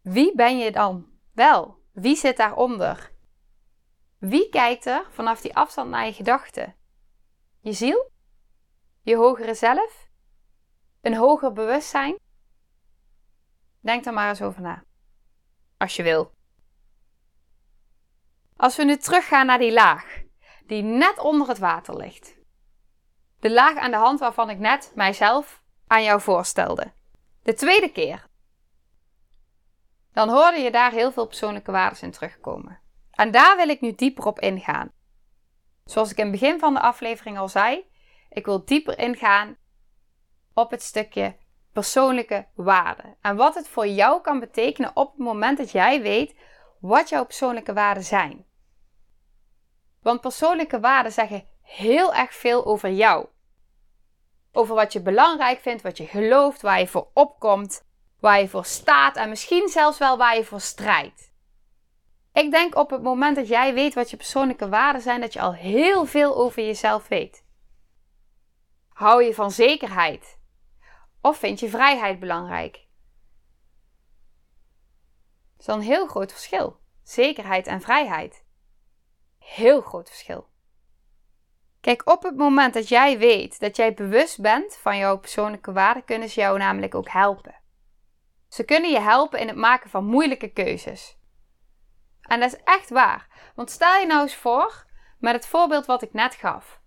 Wie 0.00 0.34
ben 0.34 0.58
je 0.58 0.72
dan 0.72 1.06
wel? 1.32 1.78
Wie 1.92 2.16
zit 2.16 2.36
daaronder? 2.36 3.12
Wie 4.18 4.48
kijkt 4.48 4.86
er 4.86 5.06
vanaf 5.10 5.40
die 5.40 5.56
afstand 5.56 5.90
naar 5.90 6.06
je 6.06 6.12
gedachten? 6.12 6.76
Je 7.60 7.72
ziel? 7.72 8.10
Je 9.02 9.16
hogere 9.16 9.54
zelf? 9.54 10.08
Een 11.00 11.16
hoger 11.16 11.52
bewustzijn? 11.52 12.18
Denk 13.80 14.06
er 14.06 14.12
maar 14.12 14.28
eens 14.28 14.42
over 14.42 14.60
na. 14.62 14.84
Als 15.76 15.96
je 15.96 16.02
wil. 16.02 16.32
Als 18.56 18.76
we 18.76 18.84
nu 18.84 18.96
teruggaan 18.96 19.46
naar 19.46 19.58
die 19.58 19.72
laag, 19.72 20.22
die 20.66 20.82
net 20.82 21.18
onder 21.18 21.48
het 21.48 21.58
water 21.58 21.96
ligt. 21.96 22.38
De 23.38 23.50
laag 23.50 23.76
aan 23.76 23.90
de 23.90 23.96
hand 23.96 24.20
waarvan 24.20 24.50
ik 24.50 24.58
net 24.58 24.92
mijzelf 24.94 25.62
aan 25.86 26.02
jou 26.02 26.20
voorstelde. 26.20 26.92
De 27.42 27.54
tweede 27.54 27.92
keer 27.92 28.28
dan 30.12 30.28
hoorde 30.28 30.58
je 30.58 30.70
daar 30.70 30.92
heel 30.92 31.12
veel 31.12 31.26
persoonlijke 31.26 31.70
waarden 31.70 32.02
in 32.02 32.10
terugkomen. 32.10 32.80
En 33.10 33.30
daar 33.30 33.56
wil 33.56 33.68
ik 33.68 33.80
nu 33.80 33.94
dieper 33.94 34.24
op 34.24 34.40
ingaan. 34.40 34.92
Zoals 35.84 36.10
ik 36.10 36.16
in 36.16 36.22
het 36.30 36.40
begin 36.40 36.58
van 36.58 36.74
de 36.74 36.80
aflevering 36.80 37.38
al 37.38 37.48
zei, 37.48 37.90
ik 38.28 38.44
wil 38.44 38.64
dieper 38.64 38.98
ingaan 38.98 39.56
op 40.54 40.70
het 40.70 40.82
stukje 40.82 41.36
persoonlijke 41.72 42.46
waarden. 42.54 43.16
En 43.20 43.36
wat 43.36 43.54
het 43.54 43.68
voor 43.68 43.86
jou 43.86 44.20
kan 44.20 44.40
betekenen 44.40 44.96
op 44.96 45.10
het 45.10 45.18
moment 45.18 45.58
dat 45.58 45.70
jij 45.70 46.02
weet 46.02 46.34
wat 46.80 47.08
jouw 47.08 47.24
persoonlijke 47.24 47.72
waarden 47.72 48.04
zijn. 48.04 48.46
Want 50.02 50.20
persoonlijke 50.20 50.80
waarden 50.80 51.12
zeggen 51.12 51.46
heel 51.62 52.14
erg 52.14 52.34
veel 52.34 52.66
over 52.66 52.90
jou. 52.90 53.26
Over 54.52 54.74
wat 54.74 54.92
je 54.92 55.00
belangrijk 55.00 55.60
vindt, 55.60 55.82
wat 55.82 55.96
je 55.96 56.06
gelooft, 56.06 56.62
waar 56.62 56.78
je 56.78 56.86
voor 56.86 57.08
opkomt 57.12 57.82
waar 58.20 58.40
je 58.40 58.48
voor 58.48 58.64
staat 58.64 59.16
en 59.16 59.28
misschien 59.28 59.68
zelfs 59.68 59.98
wel 59.98 60.16
waar 60.16 60.36
je 60.36 60.44
voor 60.44 60.60
strijdt. 60.60 61.32
Ik 62.32 62.50
denk 62.50 62.76
op 62.76 62.90
het 62.90 63.02
moment 63.02 63.36
dat 63.36 63.48
jij 63.48 63.74
weet 63.74 63.94
wat 63.94 64.10
je 64.10 64.16
persoonlijke 64.16 64.68
waarden 64.68 65.02
zijn, 65.02 65.20
dat 65.20 65.32
je 65.32 65.40
al 65.40 65.54
heel 65.54 66.06
veel 66.06 66.36
over 66.36 66.64
jezelf 66.64 67.08
weet. 67.08 67.44
Hou 68.88 69.24
je 69.24 69.34
van 69.34 69.50
zekerheid? 69.50 70.38
Of 71.20 71.36
vind 71.36 71.60
je 71.60 71.68
vrijheid 71.68 72.20
belangrijk? 72.20 72.72
Dat 72.72 72.82
is 75.58 75.64
dan 75.64 75.78
een 75.78 75.84
heel 75.84 76.06
groot 76.06 76.32
verschil. 76.32 76.80
Zekerheid 77.02 77.66
en 77.66 77.80
vrijheid. 77.80 78.44
Heel 79.38 79.80
groot 79.80 80.08
verschil. 80.08 80.48
Kijk, 81.80 82.10
op 82.10 82.22
het 82.22 82.36
moment 82.36 82.74
dat 82.74 82.88
jij 82.88 83.18
weet 83.18 83.60
dat 83.60 83.76
jij 83.76 83.94
bewust 83.94 84.40
bent 84.40 84.76
van 84.76 84.96
jouw 84.96 85.18
persoonlijke 85.18 85.72
waarden, 85.72 86.04
kunnen 86.04 86.28
ze 86.28 86.40
jou 86.40 86.58
namelijk 86.58 86.94
ook 86.94 87.08
helpen. 87.08 87.60
Ze 88.48 88.64
kunnen 88.64 88.90
je 88.90 89.00
helpen 89.00 89.38
in 89.38 89.48
het 89.48 89.56
maken 89.56 89.90
van 89.90 90.04
moeilijke 90.04 90.48
keuzes. 90.48 91.18
En 92.20 92.40
dat 92.40 92.52
is 92.52 92.60
echt 92.64 92.90
waar. 92.90 93.52
Want 93.54 93.70
stel 93.70 93.98
je 93.98 94.06
nou 94.06 94.22
eens 94.22 94.34
voor 94.36 94.86
met 95.18 95.34
het 95.34 95.46
voorbeeld 95.46 95.86
wat 95.86 96.02
ik 96.02 96.12
net 96.12 96.34
gaf. 96.34 96.80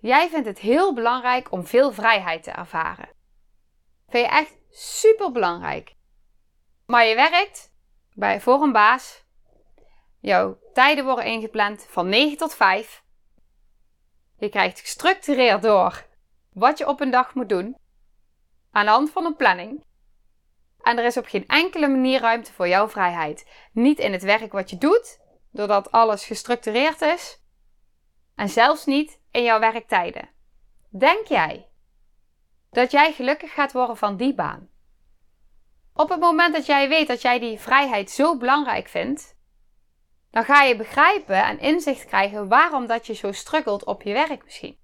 Jij 0.00 0.28
vindt 0.28 0.46
het 0.46 0.58
heel 0.58 0.94
belangrijk 0.94 1.52
om 1.52 1.66
veel 1.66 1.92
vrijheid 1.92 2.42
te 2.42 2.50
ervaren. 2.50 3.08
Vind 4.08 4.26
je 4.26 4.32
echt 4.32 4.58
super 4.70 5.32
belangrijk. 5.32 5.96
Maar 6.86 7.04
je 7.04 7.14
werkt 7.14 7.72
bij, 8.14 8.40
voor 8.40 8.62
een 8.62 8.72
baas. 8.72 9.24
Jouw 10.20 10.58
tijden 10.72 11.04
worden 11.04 11.24
ingepland 11.24 11.86
van 11.90 12.08
9 12.08 12.36
tot 12.36 12.54
5. 12.54 13.02
Je 14.40 14.48
krijgt 14.48 14.80
gestructureerd 14.80 15.62
door 15.62 16.06
wat 16.52 16.78
je 16.78 16.88
op 16.88 17.00
een 17.00 17.10
dag 17.10 17.34
moet 17.34 17.48
doen. 17.48 17.76
Aan 18.70 18.84
de 18.84 18.90
hand 18.90 19.10
van 19.10 19.24
een 19.24 19.36
planning. 19.36 19.84
En 20.82 20.98
er 20.98 21.04
is 21.04 21.16
op 21.16 21.26
geen 21.26 21.46
enkele 21.46 21.88
manier 21.88 22.20
ruimte 22.20 22.52
voor 22.52 22.68
jouw 22.68 22.88
vrijheid. 22.88 23.46
Niet 23.72 23.98
in 23.98 24.12
het 24.12 24.22
werk 24.22 24.52
wat 24.52 24.70
je 24.70 24.78
doet, 24.78 25.20
doordat 25.50 25.92
alles 25.92 26.24
gestructureerd 26.24 27.00
is. 27.00 27.42
En 28.34 28.48
zelfs 28.48 28.84
niet 28.84 29.20
in 29.30 29.42
jouw 29.42 29.58
werktijden. 29.58 30.28
Denk 30.88 31.26
jij 31.26 31.68
dat 32.70 32.90
jij 32.90 33.12
gelukkig 33.12 33.52
gaat 33.52 33.72
worden 33.72 33.96
van 33.96 34.16
die 34.16 34.34
baan? 34.34 34.68
Op 35.94 36.08
het 36.08 36.20
moment 36.20 36.54
dat 36.54 36.66
jij 36.66 36.88
weet 36.88 37.08
dat 37.08 37.22
jij 37.22 37.38
die 37.38 37.58
vrijheid 37.58 38.10
zo 38.10 38.36
belangrijk 38.36 38.88
vindt, 38.88 39.36
dan 40.30 40.44
ga 40.44 40.62
je 40.62 40.76
begrijpen 40.76 41.44
en 41.44 41.58
inzicht 41.58 42.04
krijgen 42.04 42.48
waarom 42.48 42.86
dat 42.86 43.06
je 43.06 43.14
zo 43.14 43.32
struggelt 43.32 43.84
op 43.84 44.02
je 44.02 44.12
werk 44.12 44.44
misschien. 44.44 44.78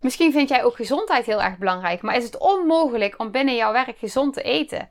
Misschien 0.00 0.32
vind 0.32 0.48
jij 0.48 0.64
ook 0.64 0.76
gezondheid 0.76 1.26
heel 1.26 1.42
erg 1.42 1.58
belangrijk, 1.58 2.02
maar 2.02 2.16
is 2.16 2.24
het 2.24 2.38
onmogelijk 2.38 3.18
om 3.18 3.30
binnen 3.30 3.54
jouw 3.54 3.72
werk 3.72 3.98
gezond 3.98 4.34
te 4.34 4.42
eten? 4.42 4.90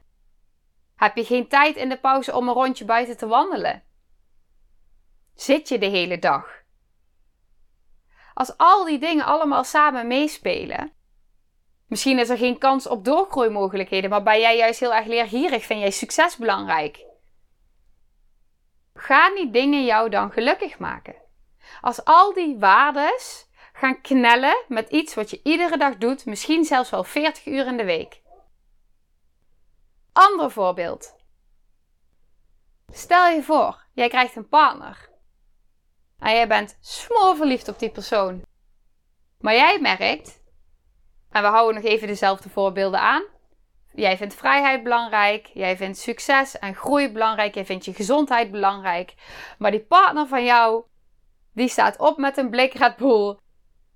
Heb 0.95 1.15
je 1.15 1.23
geen 1.23 1.47
tijd 1.47 1.75
in 1.75 1.89
de 1.89 1.99
pauze 1.99 2.35
om 2.35 2.47
een 2.47 2.53
rondje 2.53 2.85
buiten 2.85 3.17
te 3.17 3.27
wandelen? 3.27 3.83
Zit 5.35 5.67
je 5.67 5.77
de 5.77 5.85
hele 5.85 6.19
dag? 6.19 6.63
Als 8.33 8.57
al 8.57 8.85
die 8.85 8.99
dingen 8.99 9.25
allemaal 9.25 9.63
samen 9.63 10.07
meespelen, 10.07 10.91
misschien 11.87 12.19
is 12.19 12.29
er 12.29 12.37
geen 12.37 12.57
kans 12.57 12.87
op 12.87 13.05
doorgroeimogelijkheden, 13.05 14.09
maar 14.09 14.23
ben 14.23 14.39
jij 14.39 14.57
juist 14.57 14.79
heel 14.79 14.93
erg 14.93 15.05
leergierig, 15.05 15.65
vind 15.65 15.79
jij 15.79 15.91
succes 15.91 16.37
belangrijk? 16.37 17.06
Gaan 18.99 19.35
die 19.35 19.51
dingen 19.51 19.85
jou 19.85 20.09
dan 20.09 20.31
gelukkig 20.31 20.79
maken? 20.79 21.15
Als 21.81 22.03
al 22.03 22.33
die 22.33 22.57
waardes 22.59 23.49
gaan 23.73 24.01
knellen 24.01 24.63
met 24.67 24.89
iets 24.89 25.13
wat 25.13 25.29
je 25.29 25.39
iedere 25.43 25.77
dag 25.77 25.97
doet, 25.97 26.25
misschien 26.25 26.63
zelfs 26.63 26.89
wel 26.89 27.03
40 27.03 27.45
uur 27.45 27.67
in 27.67 27.77
de 27.77 27.83
week. 27.83 28.21
Ander 30.13 30.51
voorbeeld. 30.51 31.15
Stel 32.87 33.27
je 33.27 33.43
voor, 33.43 33.85
jij 33.93 34.09
krijgt 34.09 34.35
een 34.35 34.47
partner. 34.47 35.09
En 36.19 36.33
jij 36.33 36.47
bent 36.47 36.77
smoorverliefd 36.81 37.67
op 37.67 37.79
die 37.79 37.91
persoon. 37.91 38.41
Maar 39.39 39.53
jij 39.53 39.79
merkt, 39.79 40.41
en 41.29 41.41
we 41.41 41.47
houden 41.47 41.81
nog 41.81 41.91
even 41.91 42.07
dezelfde 42.07 42.49
voorbeelden 42.49 42.99
aan. 42.99 43.23
Jij 43.97 44.17
vindt 44.17 44.35
vrijheid 44.35 44.83
belangrijk, 44.83 45.49
jij 45.53 45.77
vindt 45.77 45.97
succes 45.97 46.59
en 46.59 46.75
groei 46.75 47.11
belangrijk, 47.11 47.53
jij 47.53 47.65
vindt 47.65 47.85
je 47.85 47.93
gezondheid 47.93 48.51
belangrijk. 48.51 49.13
Maar 49.57 49.71
die 49.71 49.85
partner 49.85 50.27
van 50.27 50.43
jou, 50.43 50.83
die 51.53 51.67
staat 51.67 51.99
op 51.99 52.17
met 52.17 52.37
een 52.37 52.49
blik 52.49 52.73
Red 52.73 52.95
Bull. 52.95 53.37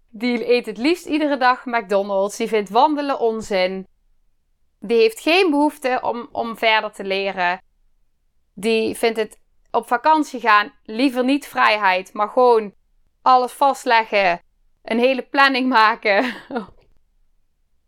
Die 0.10 0.52
eet 0.52 0.66
het 0.66 0.78
liefst 0.78 1.06
iedere 1.06 1.38
dag 1.38 1.66
McDonald's, 1.66 2.38
die 2.38 2.48
vindt 2.48 2.70
wandelen 2.70 3.20
onzin. 3.20 3.88
Die 4.80 4.98
heeft 4.98 5.20
geen 5.20 5.50
behoefte 5.50 6.00
om, 6.02 6.30
om 6.32 6.58
verder 6.58 6.92
te 6.92 7.04
leren. 7.04 7.62
Die 8.54 8.98
vindt 8.98 9.18
het 9.18 9.40
op 9.72 9.88
vakantie 9.88 10.40
gaan 10.40 10.74
liever 10.84 11.24
niet 11.24 11.48
vrijheid, 11.48 12.14
maar 12.14 12.30
gewoon 12.30 12.74
alles 13.22 13.52
vastleggen. 13.52 14.42
Een 14.84 15.00
hele 15.00 15.22
planning 15.22 15.70
maken. 15.70 16.34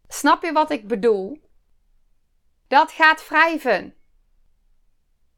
Snap 0.07 0.43
je 0.43 0.51
wat 0.51 0.71
ik 0.71 0.87
bedoel? 0.87 1.42
Dat 2.73 2.91
gaat 2.91 3.27
wrijven. 3.27 3.95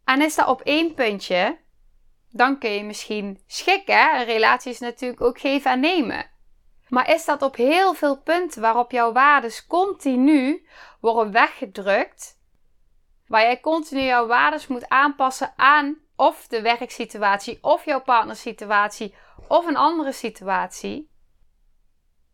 En 0.03 0.21
is 0.21 0.35
dat 0.35 0.47
op 0.47 0.61
één 0.61 0.93
puntje, 0.93 1.59
dan 2.31 2.59
kun 2.59 2.69
je 2.69 2.83
misschien 2.83 3.41
schikken. 3.47 4.15
Een 4.15 4.25
relatie 4.25 4.71
is 4.71 4.79
natuurlijk 4.79 5.21
ook 5.21 5.39
geven 5.39 5.71
en 5.71 5.79
nemen. 5.79 6.29
Maar 6.89 7.09
is 7.09 7.25
dat 7.25 7.41
op 7.41 7.55
heel 7.55 7.93
veel 7.93 8.21
punten 8.21 8.61
waarop 8.61 8.91
jouw 8.91 9.11
waardes 9.11 9.67
continu 9.67 10.67
worden 10.99 11.33
weggedrukt, 11.33 12.39
waar 13.27 13.41
jij 13.41 13.59
continu 13.59 14.01
jouw 14.01 14.27
waardes 14.27 14.67
moet 14.67 14.89
aanpassen 14.89 15.53
aan 15.55 15.97
of 16.15 16.47
de 16.47 16.61
werksituatie, 16.61 17.57
of 17.61 17.85
jouw 17.85 18.01
partnersituatie, 18.01 19.15
of 19.47 19.65
een 19.65 19.77
andere 19.77 20.11
situatie, 20.11 21.11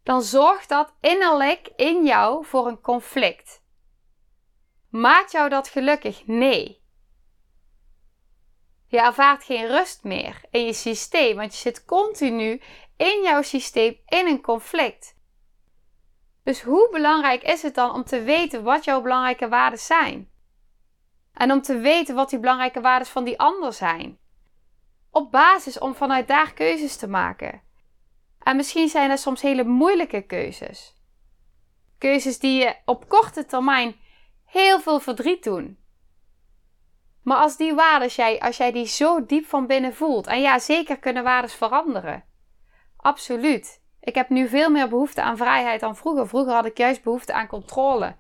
dan 0.03 0.21
zorgt 0.21 0.69
dat 0.69 0.93
innerlijk 0.99 1.69
in 1.75 2.05
jou 2.05 2.45
voor 2.45 2.67
een 2.67 2.81
conflict. 2.81 3.61
Maakt 4.91 5.32
jou 5.32 5.49
dat 5.49 5.67
gelukkig? 5.67 6.25
Nee. 6.25 6.82
Je 8.88 9.01
ervaart 9.01 9.43
geen 9.43 9.67
rust 9.67 10.04
meer 10.04 10.41
in 10.49 10.65
je 10.65 10.73
systeem, 10.73 11.36
want 11.36 11.54
je 11.54 11.60
zit 11.60 11.86
continu 11.86 12.62
in 12.97 13.21
jouw 13.23 13.41
systeem 13.41 13.97
in 14.06 14.27
een 14.27 14.41
conflict. 14.41 15.15
Dus 16.43 16.62
hoe 16.62 16.89
belangrijk 16.91 17.43
is 17.43 17.62
het 17.62 17.75
dan 17.75 17.93
om 17.93 18.04
te 18.04 18.23
weten 18.23 18.63
wat 18.63 18.84
jouw 18.84 19.01
belangrijke 19.01 19.47
waarden 19.47 19.80
zijn? 19.80 20.30
En 21.34 21.51
om 21.51 21.62
te 21.62 21.77
weten 21.77 22.15
wat 22.15 22.30
die 22.30 22.39
belangrijke 22.39 22.82
waarden 22.82 23.08
van 23.08 23.23
die 23.23 23.39
ander 23.39 23.73
zijn. 23.73 24.19
Op 25.10 25.32
basis 25.32 25.80
om 25.80 25.95
vanuit 25.95 26.27
daar 26.27 26.54
keuzes 26.54 26.95
te 26.95 27.08
maken. 27.08 27.62
En 28.39 28.56
misschien 28.56 28.89
zijn 28.89 29.10
dat 29.10 29.19
soms 29.19 29.41
hele 29.41 29.63
moeilijke 29.63 30.21
keuzes. 30.21 30.95
Keuzes 31.97 32.39
die 32.39 32.60
je 32.60 32.75
op 32.86 33.10
korte 33.10 33.45
termijn 33.45 33.95
heel 34.51 34.79
veel 34.79 34.99
verdriet 34.99 35.43
doen. 35.43 35.79
Maar 37.23 37.37
als 37.37 37.57
die 37.57 37.73
waarden, 37.73 38.07
jij, 38.07 38.39
als 38.39 38.57
jij 38.57 38.71
die 38.71 38.85
zo 38.85 39.25
diep 39.25 39.45
van 39.45 39.67
binnen 39.67 39.93
voelt, 39.93 40.27
en 40.27 40.41
ja, 40.41 40.59
zeker 40.59 40.99
kunnen 40.99 41.23
waarden 41.23 41.49
veranderen. 41.49 42.23
Absoluut. 42.97 43.81
Ik 43.99 44.15
heb 44.15 44.29
nu 44.29 44.47
veel 44.47 44.69
meer 44.69 44.89
behoefte 44.89 45.21
aan 45.21 45.37
vrijheid 45.37 45.79
dan 45.79 45.95
vroeger. 45.95 46.27
Vroeger 46.27 46.53
had 46.53 46.65
ik 46.65 46.77
juist 46.77 47.03
behoefte 47.03 47.33
aan 47.33 47.47
controle. 47.47 48.15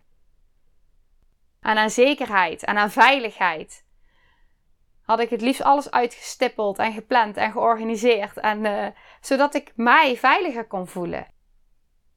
En 1.61 1.77
aan 1.77 1.89
zekerheid 1.89 2.63
en 2.63 2.77
aan 2.77 2.91
veiligheid. 2.91 3.85
Had 5.01 5.19
ik 5.19 5.29
het 5.29 5.41
liefst 5.41 5.61
alles 5.61 5.91
uitgestippeld 5.91 6.79
en 6.79 6.93
gepland 6.93 7.37
en 7.37 7.51
georganiseerd. 7.51 8.37
En, 8.37 8.65
uh, 8.65 8.87
zodat 9.21 9.55
ik 9.55 9.71
mij 9.75 10.17
veiliger 10.17 10.67
kon 10.67 10.87
voelen. 10.87 11.27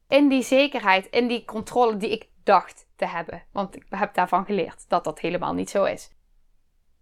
In 0.07 0.27
die 0.27 0.43
zekerheid, 0.43 1.05
in 1.05 1.27
die 1.27 1.45
controle 1.45 1.97
die 1.97 2.09
ik 2.09 2.29
dacht 2.45 2.87
te 2.95 3.05
hebben. 3.05 3.43
Want 3.51 3.75
ik 3.75 3.85
heb 3.89 4.13
daarvan 4.13 4.45
geleerd 4.45 4.85
dat 4.87 5.03
dat 5.03 5.19
helemaal 5.19 5.53
niet 5.53 5.69
zo 5.69 5.83
is. 5.83 6.09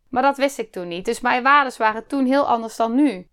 Maar 0.10 0.22
dat 0.22 0.38
wist 0.38 0.58
ik 0.58 0.72
toen 0.72 0.88
niet. 0.88 1.06
Dus 1.06 1.20
mijn 1.20 1.44
waarden 1.44 1.78
waren 1.78 2.08
toen 2.08 2.26
heel 2.26 2.48
anders 2.48 2.76
dan 2.76 2.96
nu. 2.96 3.28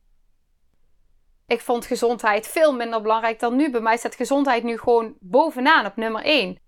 Ik 1.46 1.61
vond 1.61 1.87
gezondheid 1.87 2.46
veel 2.46 2.75
minder 2.75 3.03
belangrijk 3.03 3.40
dan 3.40 3.57
nu. 3.57 3.70
Bij 3.70 3.81
mij 3.81 3.96
staat 3.96 4.14
gezondheid 4.14 4.62
nu 4.62 4.79
gewoon 4.79 5.16
bovenaan 5.20 5.87
op 5.87 5.96
nummer 5.96 6.23
1. 6.25 6.59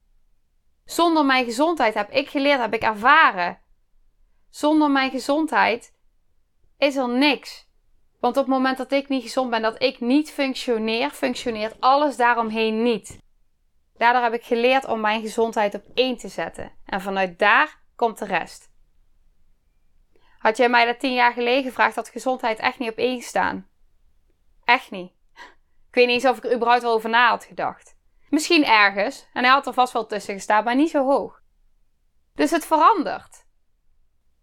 Zonder 0.84 1.24
mijn 1.24 1.44
gezondheid 1.44 1.94
heb 1.94 2.10
ik 2.10 2.28
geleerd, 2.28 2.60
heb 2.60 2.74
ik 2.74 2.82
ervaren. 2.82 3.60
Zonder 4.50 4.90
mijn 4.90 5.10
gezondheid 5.10 5.94
is 6.78 6.96
er 6.96 7.08
niks. 7.08 7.70
Want 8.20 8.36
op 8.36 8.44
het 8.44 8.52
moment 8.52 8.78
dat 8.78 8.92
ik 8.92 9.08
niet 9.08 9.22
gezond 9.22 9.50
ben, 9.50 9.62
dat 9.62 9.82
ik 9.82 10.00
niet 10.00 10.30
functioneer, 10.30 11.10
functioneert 11.10 11.80
alles 11.80 12.16
daaromheen 12.16 12.82
niet. 12.82 13.21
Daardoor 14.02 14.22
heb 14.22 14.32
ik 14.32 14.44
geleerd 14.44 14.84
om 14.84 15.00
mijn 15.00 15.20
gezondheid 15.20 15.74
op 15.74 15.84
één 15.94 16.16
te 16.16 16.28
zetten. 16.28 16.72
En 16.84 17.00
vanuit 17.00 17.38
daar 17.38 17.78
komt 17.96 18.18
de 18.18 18.24
rest. 18.24 18.70
Had 20.38 20.56
jij 20.56 20.68
mij 20.68 20.84
dat 20.84 21.00
tien 21.00 21.14
jaar 21.14 21.32
geleden 21.32 21.62
gevraagd, 21.62 21.94
had 21.94 22.08
gezondheid 22.08 22.58
echt 22.58 22.78
niet 22.78 22.90
op 22.90 22.96
één 22.96 23.20
gestaan. 23.20 23.68
Echt 24.64 24.90
niet. 24.90 25.12
Ik 25.88 25.94
weet 25.94 26.06
niet 26.06 26.14
eens 26.14 26.32
of 26.32 26.36
ik 26.36 26.44
er 26.44 26.54
überhaupt 26.54 26.82
wel 26.82 26.92
over 26.92 27.10
na 27.10 27.28
had 27.28 27.44
gedacht. 27.44 27.96
Misschien 28.28 28.64
ergens, 28.64 29.28
en 29.32 29.42
hij 29.42 29.52
had 29.52 29.66
er 29.66 29.72
vast 29.72 29.92
wel 29.92 30.06
tussen 30.06 30.34
gestaan, 30.34 30.64
maar 30.64 30.76
niet 30.76 30.90
zo 30.90 31.04
hoog. 31.04 31.42
Dus 32.34 32.50
het 32.50 32.66
verandert. 32.66 33.44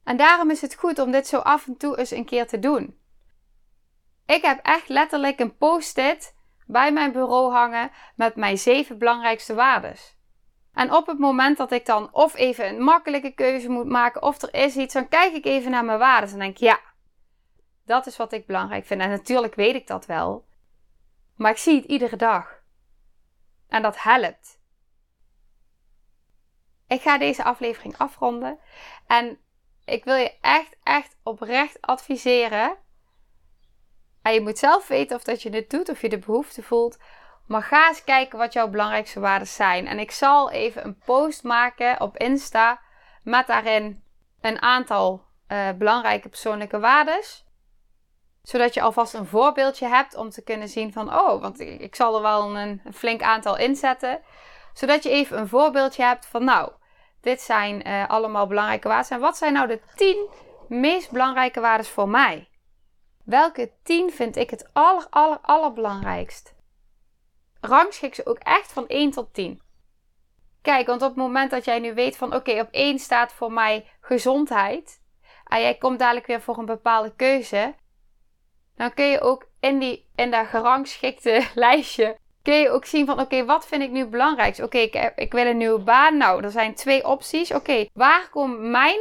En 0.04 0.18
daarom 0.18 0.50
is 0.50 0.62
het 0.62 0.76
goed 0.76 1.00
om 1.00 1.12
dit 1.12 1.28
zo 1.28 1.38
af 1.38 1.68
en 1.68 1.78
toe 1.78 1.98
eens 1.98 2.12
een 2.12 2.26
keer 2.26 2.48
te 2.48 2.60
doen. 2.60 3.00
Ik 4.26 4.42
heb 4.42 4.60
echt 4.66 4.90
letterlijk 4.90 5.40
een 5.40 5.58
post-it 5.58 6.38
bij 6.72 6.94
mijn 6.94 7.12
bureau 7.12 7.52
hangen 7.52 7.92
met 8.16 8.36
mijn 8.36 8.58
zeven 8.58 8.98
belangrijkste 8.98 9.54
waardes. 9.54 10.18
En 10.74 10.94
op 10.94 11.08
het 11.08 11.20
moment 11.20 11.58
dat 11.58 11.72
ik 11.72 11.86
dan 11.86 12.14
of 12.14 12.36
even 12.36 12.68
een 12.68 12.82
makkelijke 12.82 13.32
keuze 13.32 13.70
moet 13.70 13.86
maken 13.86 14.22
of 14.22 14.42
er 14.42 14.54
is 14.54 14.76
iets, 14.76 14.94
dan 14.94 15.08
kijk 15.08 15.34
ik 15.34 15.46
even 15.46 15.72
naar 15.72 15.86
mijn 15.86 16.00
waarden 16.00 16.30
en 16.30 16.40
denk 16.40 16.58
ja, 16.58 16.80
dat 17.86 18.08
is 18.08 18.18
wat 18.18 18.34
ik 18.34 18.46
belangrijk 18.46 18.86
vind. 18.86 19.02
En 19.02 19.10
natuurlijk 19.10 19.56
weet 19.56 19.76
ik 19.76 19.88
dat 19.88 20.06
wel. 20.06 20.48
Maar 21.36 21.52
ik 21.52 21.58
zie 21.58 21.76
het 21.76 21.86
iedere 21.86 22.16
dag. 22.16 22.62
En 23.68 23.82
dat 23.82 24.02
helpt. 24.02 24.60
Ik 26.88 27.02
ga 27.02 27.18
deze 27.18 27.44
aflevering 27.44 27.98
afronden. 27.98 28.60
En 29.08 29.40
ik 29.86 30.04
wil 30.04 30.16
je 30.16 30.38
echt, 30.42 30.76
echt 30.84 31.18
oprecht 31.24 31.82
adviseren. 31.82 32.78
En 34.22 34.34
je 34.34 34.42
moet 34.42 34.58
zelf 34.58 34.88
weten 34.88 35.16
of 35.16 35.24
dat 35.24 35.42
je 35.42 35.50
dit 35.50 35.70
doet, 35.70 35.90
of 35.90 36.02
je 36.02 36.10
de 36.10 36.18
behoefte 36.18 36.64
voelt. 36.64 36.98
Maar 37.48 37.64
ga 37.64 37.88
eens 37.88 38.04
kijken 38.04 38.38
wat 38.38 38.54
jouw 38.54 38.68
belangrijkste 38.68 39.20
waarden 39.20 39.48
zijn. 39.48 39.88
En 39.88 40.00
ik 40.00 40.12
zal 40.12 40.52
even 40.52 40.86
een 40.86 40.98
post 41.06 41.44
maken 41.44 42.02
op 42.02 42.18
Insta 42.18 42.80
met 43.24 43.48
daarin 43.48 44.04
een 44.42 44.62
aantal 44.62 45.26
uh, 45.48 45.70
belangrijke 45.78 46.30
persoonlijke 46.30 46.80
waarden 46.80 47.24
zodat 48.50 48.74
je 48.74 48.82
alvast 48.82 49.14
een 49.14 49.26
voorbeeldje 49.26 49.88
hebt 49.88 50.16
om 50.16 50.30
te 50.30 50.44
kunnen 50.44 50.68
zien 50.68 50.94
van, 50.94 51.14
oh, 51.14 51.42
want 51.42 51.60
ik 51.60 51.96
zal 51.96 52.16
er 52.16 52.22
wel 52.22 52.58
een, 52.58 52.82
flink 52.94 53.22
aantal 53.22 53.58
inzetten. 53.58 54.22
Zodat 54.74 55.04
je 55.04 55.10
even 55.10 55.38
een 55.38 55.48
voorbeeldje 55.48 56.04
hebt 56.04 56.26
van, 56.26 56.44
nou, 56.44 56.72
dit 57.22 57.42
zijn 57.42 57.88
uh, 57.88 58.10
allemaal 58.10 58.48
belangrijke 58.48 58.88
waarden. 58.88 59.12
En 59.12 59.20
wat 59.20 59.38
zijn 59.38 59.54
nou 59.54 59.68
de 59.68 59.82
10 59.96 60.30
meest 60.68 61.12
belangrijke 61.12 61.60
waarden 61.60 61.86
voor 61.86 62.10
mij? 62.10 62.49
Welke 63.30 63.72
10 63.84 64.12
vind 64.12 64.36
ik 64.36 64.50
het 64.50 64.70
aller, 64.74 65.08
aller, 65.10 65.40
allerbelangrijkst? 65.42 66.54
Rangschik 67.62 68.16
ze 68.16 68.26
ook 68.26 68.38
echt 68.38 68.72
van 68.72 68.88
1 68.88 69.12
tot 69.12 69.34
10. 69.34 69.62
Kijk, 70.62 70.88
want 70.88 71.02
op 71.02 71.08
het 71.08 71.18
moment 71.18 71.52
dat 71.52 71.66
jij 71.66 71.80
nu 71.80 71.94
weet 71.94 72.18
van 72.18 72.36
oké, 72.36 72.60
op 72.60 72.68
één 72.72 73.00
staat 73.00 73.34
voor 73.34 73.52
mij 73.52 73.88
gezondheid. 74.02 75.02
En 75.46 75.62
jij 75.62 75.76
komt 75.76 76.00
dadelijk 76.00 76.26
weer 76.26 76.42
voor 76.42 76.58
een 76.58 76.66
bepaalde 76.66 77.16
keuze. 77.16 77.76
Dan 78.76 78.94
kun 78.94 79.06
je 79.06 79.22
ook 79.22 79.48
in, 79.60 79.80
die, 79.80 80.10
in 80.16 80.32
dat 80.32 80.48
gerangschikte 80.48 81.48
lijstje. 81.56 82.18
Kun 82.42 82.56
je 82.56 82.70
ook 82.70 82.86
zien 82.86 83.06
van 83.06 83.20
oké, 83.20 83.46
wat 83.46 83.68
vind 83.68 83.82
ik 83.82 83.92
nu 83.92 84.06
belangrijk? 84.06 84.58
Oké, 84.58 84.78
ik, 84.78 85.14
ik 85.16 85.32
wil 85.32 85.46
een 85.46 85.58
nieuwe 85.58 85.80
baan. 85.80 86.18
Nou, 86.18 86.44
er 86.44 86.52
zijn 86.52 86.76
twee 86.76 87.08
opties. 87.08 87.54
Oké, 87.54 87.86
waar 87.94 88.30
komt 88.30 88.60
mijn 88.60 89.00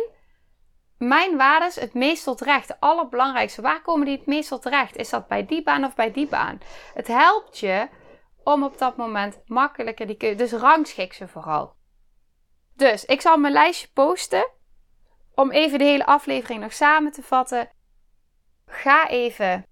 mijn 0.99 1.37
waardes 1.37 1.75
het 1.75 1.95
meest 1.95 2.25
tot 2.25 2.41
recht? 2.41 2.69
De 2.69 2.81
allerbelangrijkste. 2.81 3.63
Waar 3.63 3.83
komen 3.83 4.07
die 4.07 4.17
het 4.17 4.27
meest 4.27 4.49
tot 4.49 4.65
recht? 4.65 4.97
Is 4.97 5.11
dat 5.11 5.29
bij 5.29 5.47
die 5.47 5.63
baan 5.63 5.85
of 5.85 5.95
bij 5.95 6.13
die 6.13 6.27
baan? 6.27 6.61
Het 6.95 7.07
helpt 7.07 7.59
je 7.59 7.89
om 8.45 8.65
op 8.65 8.79
dat 8.79 8.97
moment 8.97 9.41
makkelijker 9.47 10.07
die 10.07 10.17
keuze. 10.17 10.37
Dus 10.37 10.53
rangschik 10.53 11.13
ze 11.13 11.29
vooral. 11.29 11.77
Dus 12.75 13.05
ik 13.05 13.21
zal 13.21 13.37
mijn 13.39 13.53
lijstje 13.53 13.89
posten. 13.93 14.51
Om 15.35 15.51
even 15.51 15.79
de 15.79 15.85
hele 15.85 16.07
aflevering 16.07 16.61
nog 16.61 16.73
samen 16.73 17.13
te 17.13 17.23
vatten. 17.23 17.71
Ga 18.67 19.09
even 19.09 19.67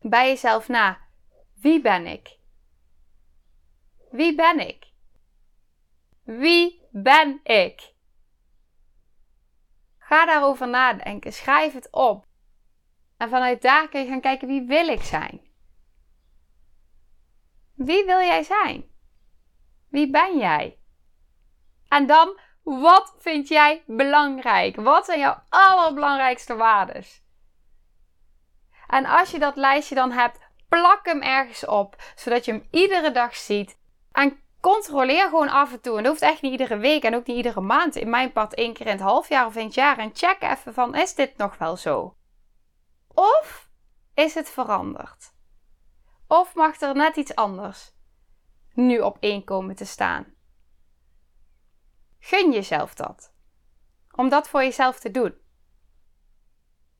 bij 0.00 0.28
jezelf 0.28 0.68
na. 0.68 0.98
Wie 1.54 1.80
ben 1.80 2.06
ik? 2.06 2.38
Wie 4.10 4.34
ben 4.34 4.68
ik? 4.68 4.86
Wie 6.22 6.82
ben 6.90 7.40
ik? 7.42 7.92
Ga 10.08 10.24
daarover 10.26 10.68
nadenken. 10.68 11.32
Schrijf 11.32 11.72
het 11.72 11.88
op. 11.90 12.26
En 13.16 13.28
vanuit 13.28 13.62
daar 13.62 13.88
kun 13.88 14.00
je 14.00 14.08
gaan 14.08 14.20
kijken 14.20 14.48
wie 14.48 14.66
wil 14.66 14.88
ik 14.88 15.02
zijn. 15.02 15.40
Wie 17.74 18.04
wil 18.04 18.20
jij 18.20 18.42
zijn? 18.42 18.90
Wie 19.88 20.10
ben 20.10 20.38
jij? 20.38 20.78
En 21.88 22.06
dan, 22.06 22.40
wat 22.62 23.14
vind 23.18 23.48
jij 23.48 23.82
belangrijk? 23.86 24.76
Wat 24.76 25.04
zijn 25.04 25.18
jouw 25.18 25.42
allerbelangrijkste 25.48 26.56
waarden? 26.56 27.04
En 28.86 29.04
als 29.04 29.30
je 29.30 29.38
dat 29.38 29.56
lijstje 29.56 29.94
dan 29.94 30.12
hebt, 30.12 30.38
plak 30.68 31.06
hem 31.06 31.22
ergens 31.22 31.66
op, 31.66 31.96
zodat 32.14 32.44
je 32.44 32.52
hem 32.52 32.68
iedere 32.70 33.10
dag 33.10 33.36
ziet. 33.36 33.78
En 34.12 34.42
controleer 34.72 35.28
gewoon 35.28 35.48
af 35.48 35.72
en 35.72 35.80
toe. 35.80 35.96
En 35.96 36.02
dat 36.02 36.12
hoeft 36.12 36.24
echt 36.24 36.42
niet 36.42 36.52
iedere 36.52 36.76
week 36.76 37.02
en 37.02 37.14
ook 37.14 37.26
niet 37.26 37.36
iedere 37.36 37.60
maand. 37.60 37.96
In 37.96 38.10
mijn 38.10 38.32
pad 38.32 38.54
één 38.54 38.72
keer 38.72 38.86
in 38.86 38.92
het 38.92 39.00
halfjaar 39.00 39.46
of 39.46 39.56
in 39.56 39.64
het 39.64 39.74
jaar. 39.74 39.98
En 39.98 40.10
check 40.14 40.42
even 40.42 40.74
van, 40.74 40.94
is 40.94 41.14
dit 41.14 41.36
nog 41.36 41.58
wel 41.58 41.76
zo? 41.76 42.16
Of 43.14 43.68
is 44.14 44.34
het 44.34 44.50
veranderd? 44.50 45.32
Of 46.26 46.54
mag 46.54 46.80
er 46.80 46.94
net 46.94 47.16
iets 47.16 47.34
anders 47.34 47.92
nu 48.72 49.00
op 49.00 49.16
één 49.20 49.44
komen 49.44 49.76
te 49.76 49.84
staan? 49.84 50.34
Gun 52.18 52.52
jezelf 52.52 52.94
dat. 52.94 53.32
Om 54.10 54.28
dat 54.28 54.48
voor 54.48 54.62
jezelf 54.62 54.98
te 54.98 55.10
doen. 55.10 55.34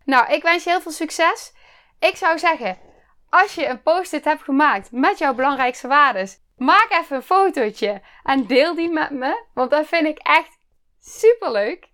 Nou, 0.05 0.33
ik 0.33 0.43
wens 0.43 0.65
je 0.65 0.71
heel 0.71 0.81
veel 0.81 0.93
succes. 0.93 1.53
Ik 1.99 2.17
zou 2.17 2.39
zeggen, 2.39 2.79
als 3.29 3.55
je 3.55 3.67
een 3.67 3.83
post-it 3.83 4.25
hebt 4.25 4.43
gemaakt 4.43 4.93
met 4.93 5.19
jouw 5.19 5.35
belangrijkste 5.35 5.89
waarden, 5.89 6.29
maak 6.59 6.91
even 6.91 7.17
een 7.17 7.23
fotootje 7.23 8.03
en 8.23 8.47
deel 8.47 8.75
die 8.75 8.91
met 8.91 9.11
me, 9.11 9.45
want 9.55 9.71
dat 9.71 9.87
vind 9.87 10.07
ik 10.07 10.19
echt 10.19 10.59
super 10.99 11.53
leuk. 11.53 11.89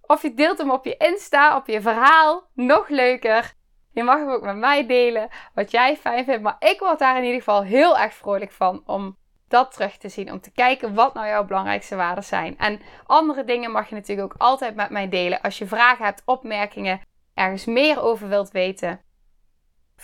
Of 0.00 0.22
je 0.22 0.34
deelt 0.34 0.58
hem 0.58 0.70
op 0.70 0.84
je 0.84 0.96
Insta, 0.96 1.56
op 1.56 1.66
je 1.66 1.80
verhaal, 1.80 2.48
nog 2.52 2.88
leuker. 2.88 3.52
Je 3.92 4.02
mag 4.02 4.18
hem 4.18 4.30
ook 4.30 4.42
met 4.42 4.56
mij 4.56 4.86
delen, 4.86 5.28
wat 5.54 5.70
jij 5.70 5.96
fijn 5.96 6.24
vindt. 6.24 6.42
Maar 6.42 6.56
ik 6.58 6.78
word 6.78 6.98
daar 6.98 7.16
in 7.16 7.24
ieder 7.24 7.38
geval 7.38 7.62
heel 7.62 7.98
erg 7.98 8.14
vrolijk 8.14 8.52
van 8.52 8.82
om 8.86 9.16
dat 9.48 9.72
terug 9.72 9.96
te 9.96 10.08
zien. 10.08 10.32
Om 10.32 10.40
te 10.40 10.52
kijken 10.52 10.94
wat 10.94 11.14
nou 11.14 11.26
jouw 11.26 11.44
belangrijkste 11.44 11.96
waarden 11.96 12.24
zijn. 12.24 12.58
En 12.58 12.80
andere 13.06 13.44
dingen 13.44 13.70
mag 13.70 13.88
je 13.88 13.94
natuurlijk 13.94 14.32
ook 14.32 14.40
altijd 14.40 14.74
met 14.74 14.90
mij 14.90 15.08
delen. 15.08 15.40
Als 15.40 15.58
je 15.58 15.66
vragen 15.66 16.04
hebt, 16.04 16.22
opmerkingen, 16.24 17.00
ergens 17.34 17.64
meer 17.64 18.02
over 18.02 18.28
wilt 18.28 18.50
weten. 18.50 19.00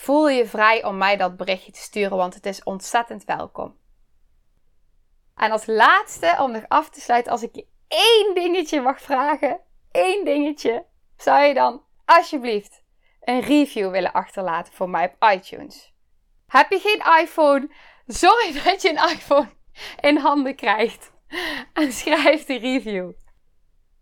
Voel 0.01 0.29
je 0.29 0.47
vrij 0.47 0.85
om 0.85 0.97
mij 0.97 1.17
dat 1.17 1.37
berichtje 1.37 1.73
te 1.73 1.81
sturen, 1.81 2.17
want 2.17 2.35
het 2.35 2.47
is 2.47 2.63
ontzettend 2.63 3.25
welkom. 3.25 3.77
En 5.37 5.51
als 5.51 5.67
laatste, 5.67 6.37
om 6.39 6.51
nog 6.51 6.63
af 6.69 6.91
te 6.91 7.01
sluiten, 7.01 7.33
als 7.33 7.43
ik 7.43 7.55
je 7.55 7.67
één 7.89 8.35
dingetje 8.35 8.81
mag 8.81 9.01
vragen, 9.01 9.61
één 9.91 10.25
dingetje, 10.25 10.85
zou 11.17 11.43
je 11.43 11.55
dan 11.55 11.83
alsjeblieft 12.05 12.83
een 13.21 13.41
review 13.41 13.91
willen 13.91 14.13
achterlaten 14.13 14.73
voor 14.73 14.91
mij 14.91 15.15
op 15.15 15.31
iTunes? 15.31 15.93
Heb 16.47 16.71
je 16.71 16.79
geen 16.79 17.23
iPhone? 17.23 17.71
Zorg 18.07 18.63
dat 18.63 18.83
je 18.83 18.89
een 18.89 19.11
iPhone 19.11 19.51
in 20.01 20.17
handen 20.17 20.55
krijgt 20.55 21.13
en 21.73 21.93
schrijf 21.93 22.45
de 22.45 22.59
review. 22.59 23.13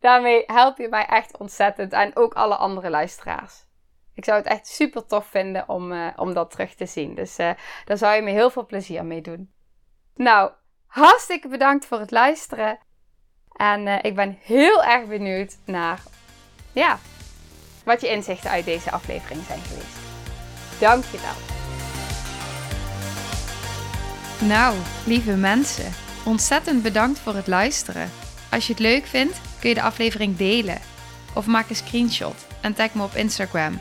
Daarmee 0.01 0.43
help 0.47 0.79
je 0.79 0.89
mij 0.89 1.07
echt 1.07 1.39
ontzettend 1.39 1.93
en 1.93 2.17
ook 2.17 2.35
alle 2.35 2.57
andere 2.57 2.91
luisteraars. 2.91 3.67
Ik 4.19 4.25
zou 4.25 4.39
het 4.39 4.47
echt 4.47 4.67
super 4.67 5.07
tof 5.07 5.27
vinden 5.27 5.69
om, 5.69 5.93
uh, 5.93 6.07
om 6.17 6.35
dat 6.35 6.51
terug 6.51 6.75
te 6.75 6.87
zien. 6.87 7.15
Dus 7.15 7.39
uh, 7.39 7.51
daar 7.85 7.99
zou 7.99 8.15
je 8.15 8.23
me 8.23 8.31
heel 8.31 8.51
veel 8.51 8.67
plezier 8.67 9.05
mee 9.05 9.21
doen. 9.21 9.53
Nou, 10.15 10.51
hartstikke 10.87 11.49
bedankt 11.49 11.87
voor 11.87 11.99
het 11.99 12.11
luisteren. 12.11 12.79
En 13.53 13.87
uh, 13.87 13.99
ik 14.03 14.15
ben 14.15 14.39
heel 14.43 14.85
erg 14.85 15.07
benieuwd 15.07 15.57
naar 15.65 16.03
ja, 16.73 16.99
wat 17.85 18.01
je 18.01 18.09
inzichten 18.09 18.51
uit 18.51 18.65
deze 18.65 18.91
aflevering 18.91 19.43
zijn 19.45 19.61
geweest. 19.61 19.99
Dankjewel. 20.81 21.37
Nou, 24.49 24.77
lieve 25.07 25.37
mensen, 25.37 25.93
ontzettend 26.25 26.83
bedankt 26.83 27.19
voor 27.19 27.35
het 27.35 27.47
luisteren. 27.47 28.11
Als 28.51 28.67
je 28.67 28.73
het 28.73 28.83
leuk 28.83 29.07
vindt, 29.07 29.41
kun 29.61 29.69
je 29.69 29.75
de 29.75 29.83
aflevering 29.83 30.37
delen. 30.37 30.79
Of 31.35 31.47
maak 31.47 31.69
een 31.69 31.77
screenshot 31.77 32.47
en 32.61 32.75
tag 32.75 32.95
me 32.95 33.03
op 33.03 33.15
Instagram. 33.15 33.81